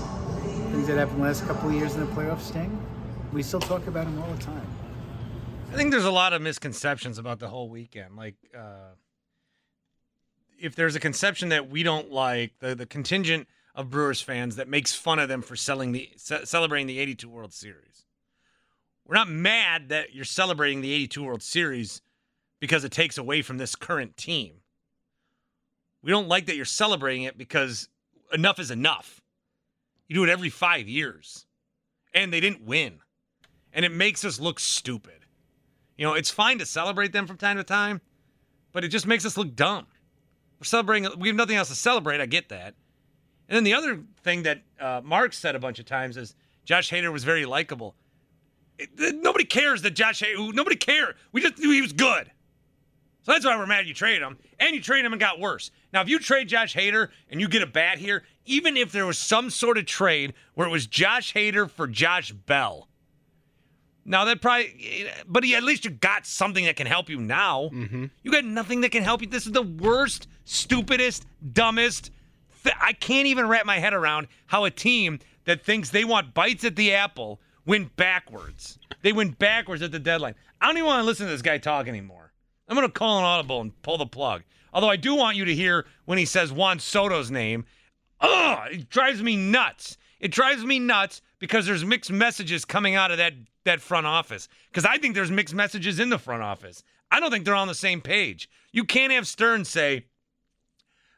[0.73, 2.81] Things that happened last couple of years in the playoffs sting.
[3.31, 4.67] We still talk about them all the time.
[5.71, 8.17] I think there's a lot of misconceptions about the whole weekend.
[8.17, 8.95] Like, uh,
[10.61, 14.69] if there's a conception that we don't like, the the contingent of Brewers fans that
[14.69, 18.05] makes fun of them for selling the ce- celebrating the 82 World Series.
[19.07, 22.03] We're not mad that you're celebrating the 82 World Series
[22.61, 24.55] because it takes away from this current team.
[26.03, 27.89] We don't like that you're celebrating it because
[28.33, 29.21] enough is enough.
[30.09, 31.47] You do it every 5 years.
[32.15, 32.99] And they didn't win.
[33.73, 35.27] And it makes us look stupid.
[35.97, 38.01] You know, it's fine to celebrate them from time to time,
[38.73, 39.87] but it just makes us look dumb.
[40.61, 42.21] We're celebrating, we have nothing else to celebrate.
[42.21, 42.75] I get that.
[43.49, 46.35] And then the other thing that uh, Mark said a bunch of times is
[46.65, 47.97] Josh Hader was very likable.
[48.99, 51.17] Nobody cares that Josh Hader, nobody cared.
[51.33, 52.31] We just knew he was good.
[53.23, 54.39] So that's why we're mad you traded him.
[54.59, 55.71] And you traded him and got worse.
[55.93, 59.07] Now, if you trade Josh Hader and you get a bat here, even if there
[59.07, 62.89] was some sort of trade where it was Josh Hader for Josh Bell,
[64.05, 67.71] now that probably, but he, at least you got something that can help you now.
[67.73, 68.07] Mm-hmm.
[68.23, 69.29] You got nothing that can help you.
[69.29, 72.11] This is the worst, stupidest, dumbest.
[72.65, 76.35] Th- I can't even wrap my head around how a team that thinks they want
[76.35, 78.79] bites at the apple went backwards.
[79.03, 80.35] They went backwards at the deadline.
[80.61, 82.33] I don't even want to listen to this guy talk anymore.
[82.69, 84.43] I'm going to call an audible and pull the plug.
[84.73, 87.65] Although I do want you to hear when he says Juan Soto's name.
[88.21, 89.97] Ugh, it drives me nuts.
[90.21, 93.33] It drives me nuts because there's mixed messages coming out of that
[93.65, 94.49] that front office.
[94.71, 96.83] Because I think there's mixed messages in the front office.
[97.11, 98.49] I don't think they're on the same page.
[98.73, 100.07] You can't have Stearns say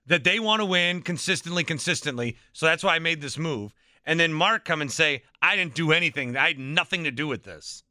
[0.06, 2.36] that they want to win consistently, consistently.
[2.52, 3.74] So that's why I made this move.
[4.04, 6.36] And then Mark come and say, I didn't do anything.
[6.36, 7.84] I had nothing to do with this.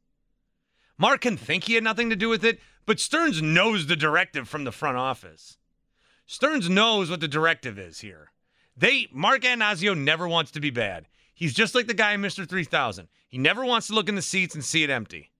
[0.98, 4.48] Mark can think he had nothing to do with it, but Stearns knows the directive
[4.48, 5.56] from the front office.
[6.26, 8.30] Stearns knows what the directive is here.
[8.76, 11.06] They Mark Anasio never wants to be bad.
[11.42, 12.48] He's just like the guy in Mr.
[12.48, 13.08] 3000.
[13.26, 15.32] He never wants to look in the seats and see it empty.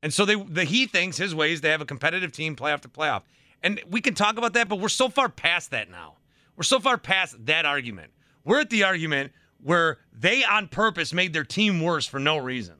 [0.00, 2.82] And so they the he thinks his way is to have a competitive team playoff
[2.82, 3.22] to playoff.
[3.64, 6.18] And we can talk about that, but we're so far past that now.
[6.54, 8.12] We're so far past that argument.
[8.44, 12.76] We're at the argument where they on purpose made their team worse for no reason.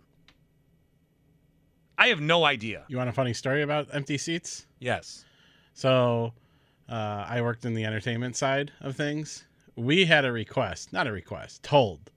[1.99, 2.85] I have no idea.
[2.87, 4.69] You want a funny story about empty seats?
[4.79, 5.25] Yes.
[5.75, 6.35] So,
[6.89, 9.45] uh, I worked in the entertainment side of things.
[9.79, 12.11] We had a request, not a request, told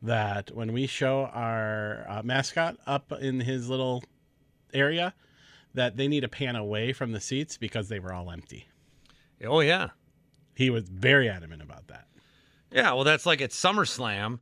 [0.00, 4.02] that when we show our uh, mascot up in his little
[4.72, 5.12] area,
[5.74, 8.68] that they need to pan away from the seats because they were all empty.
[9.44, 9.88] Oh yeah.
[10.54, 12.06] He was very adamant about that.
[12.70, 14.38] Yeah, well, that's like at SummerSlam,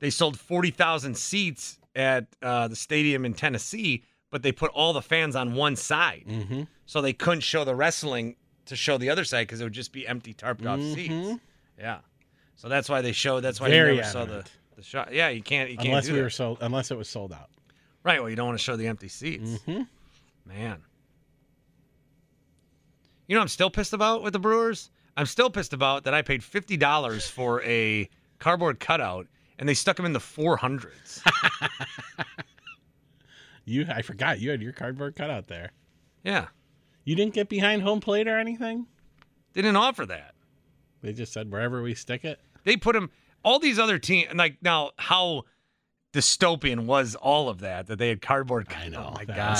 [0.00, 4.92] they sold forty thousand seats at uh, the stadium in Tennessee, but they put all
[4.92, 6.62] the fans on one side, mm-hmm.
[6.86, 8.36] so they couldn't show the wrestling
[8.66, 10.94] to show the other side because it would just be empty, tarped off Mhm.
[10.94, 11.40] seats.
[11.82, 11.98] Yeah,
[12.56, 13.40] so that's why they showed.
[13.40, 14.44] That's why Very you never saw the
[14.76, 15.12] the shot.
[15.12, 15.68] Yeah, you can't.
[15.70, 16.22] You can't unless we that.
[16.22, 17.50] were sold, unless it was sold out.
[18.04, 18.20] right.
[18.20, 19.50] Well, you don't want to show the empty seats.
[19.66, 19.82] Mm-hmm.
[20.46, 20.78] Man.
[23.26, 24.90] You know I'm still pissed about with the Brewers?
[25.16, 28.08] I'm still pissed about that I paid $50 for a
[28.38, 29.26] cardboard cutout
[29.58, 31.22] and they stuck them in the 400s.
[33.64, 35.70] You, I forgot you had your cardboard cutout there.
[36.24, 36.46] yeah.
[37.04, 38.86] You didn't get behind home plate or anything.
[39.54, 40.34] They didn't offer that.
[41.02, 42.40] They just said wherever we stick it.
[42.64, 43.10] They put them,
[43.44, 45.44] all these other teams, like now, how
[46.12, 49.08] dystopian was all of that, that they had cardboard I know.
[49.10, 49.58] Oh my God.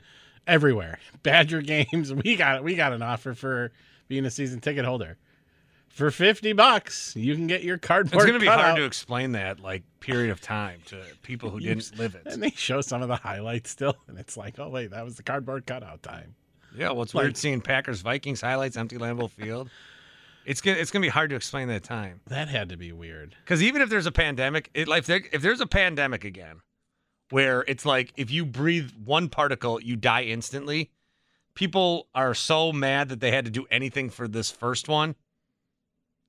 [0.46, 0.98] Everywhere.
[1.22, 2.12] Badger games.
[2.24, 3.72] We got we got an offer for
[4.08, 5.16] being a season ticket holder.
[5.88, 8.14] For fifty bucks, you can get your cardboard.
[8.14, 8.76] It's going to be hard cutout.
[8.76, 12.22] to explain that, like, period of time to people who didn't live it.
[12.26, 15.16] And they show some of the highlights still, and it's like, oh wait, that was
[15.16, 16.34] the cardboard cutout time.
[16.76, 19.68] Yeah, well, it's Like- weird seeing Packers Vikings highlights, empty Lambeau Field.
[20.46, 23.36] It's gonna it's gonna be hard to explain that time That had to be weird.
[23.44, 26.60] because even if there's a pandemic, it like if, there, if there's a pandemic again,
[27.30, 30.90] where it's like if you breathe one particle, you die instantly.
[31.54, 35.14] People are so mad that they had to do anything for this first one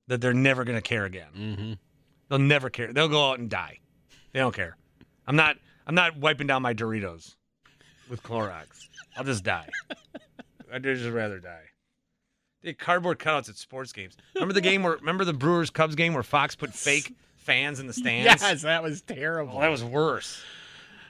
[0.08, 1.28] that they're never gonna care again.
[1.36, 1.72] Mm-hmm.
[2.28, 2.92] They'll never care.
[2.92, 3.78] They'll go out and die.
[4.32, 4.76] They don't care.
[5.26, 5.56] I'm not.
[5.86, 7.34] I'm not wiping down my Doritos
[8.08, 8.86] with Clorox.
[9.16, 9.68] I'll just die.
[10.72, 11.64] I'd just rather die.
[12.62, 14.16] They cardboard cutouts at sports games.
[14.34, 14.94] Remember the game where?
[14.94, 18.42] Remember the Brewers Cubs game where Fox put fake fans in the stands?
[18.42, 19.56] Yes, that was terrible.
[19.56, 20.42] Oh, that was worse.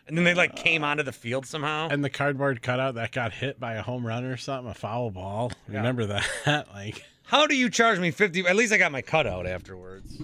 [0.09, 1.89] And then they like came onto the field somehow.
[1.89, 5.11] and the cardboard cutout that got hit by a home run or something, a foul
[5.11, 5.53] ball.
[5.71, 5.77] Yeah.
[5.77, 6.67] Remember that?
[6.75, 8.41] like, How do you charge me fifty?
[8.47, 10.21] At least I got my cutout afterwards.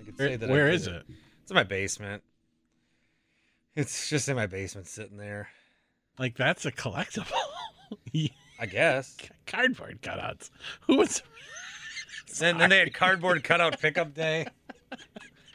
[0.00, 0.48] I could say that.
[0.48, 1.02] Where is it?
[1.42, 2.22] It's in my basement.
[3.76, 5.48] It's just in my basement, sitting there.
[6.18, 7.26] Like, that's a collectible.
[8.12, 9.16] Yeah, I guess.
[9.46, 10.50] cardboard cutouts.
[10.82, 11.22] Who was?
[12.38, 14.46] Then, then they had cardboard cutout pickup day.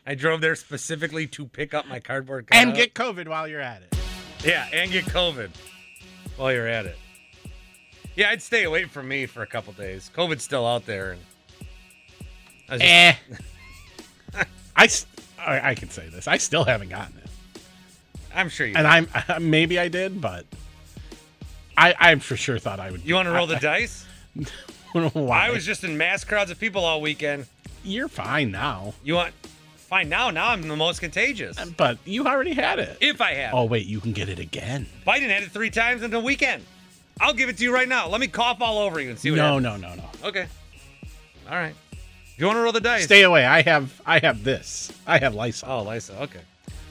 [0.05, 2.67] I drove there specifically to pick up my cardboard cutout.
[2.67, 3.95] and get COVID while you're at it.
[4.43, 5.49] yeah, and get COVID
[6.37, 6.97] while you're at it.
[8.15, 10.11] Yeah, I'd stay away from me for a couple days.
[10.15, 11.21] COVID's still out there, and
[12.69, 12.83] I just-
[14.35, 14.43] Eh.
[15.45, 16.27] I I can say this.
[16.27, 17.61] I still haven't gotten it,
[18.35, 18.75] I'm sure you.
[18.75, 19.07] and I'm
[19.49, 20.45] maybe I did, but
[21.77, 23.03] I I for sure thought I would.
[23.03, 24.05] you want to roll the dice?
[24.93, 25.47] Why?
[25.47, 27.47] I was just in mass crowds of people all weekend.
[27.83, 29.33] You're fine now, You want?
[29.77, 30.07] Fine.
[30.09, 31.57] Now, now I'm the most contagious.
[31.59, 32.97] Uh, but you already had it.
[33.01, 34.85] If I have, Oh wait, you can get it again.
[35.05, 36.63] Biden had it three times in the weekend.
[37.21, 38.07] I'll give it to you right now.
[38.07, 39.63] Let me cough all over you and see what No, happens.
[39.63, 40.03] no, no, no.
[40.21, 40.27] No.
[40.29, 40.47] Okay.
[41.49, 41.75] All right.
[41.91, 41.97] Do
[42.37, 43.03] you want to roll the dice?
[43.03, 43.45] Stay away.
[43.45, 44.91] I have I have this.
[45.05, 45.69] I have Lysol.
[45.69, 46.13] Oh, Lisa.
[46.23, 46.39] Okay.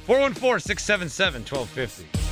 [0.07, 2.32] 414 677 1250.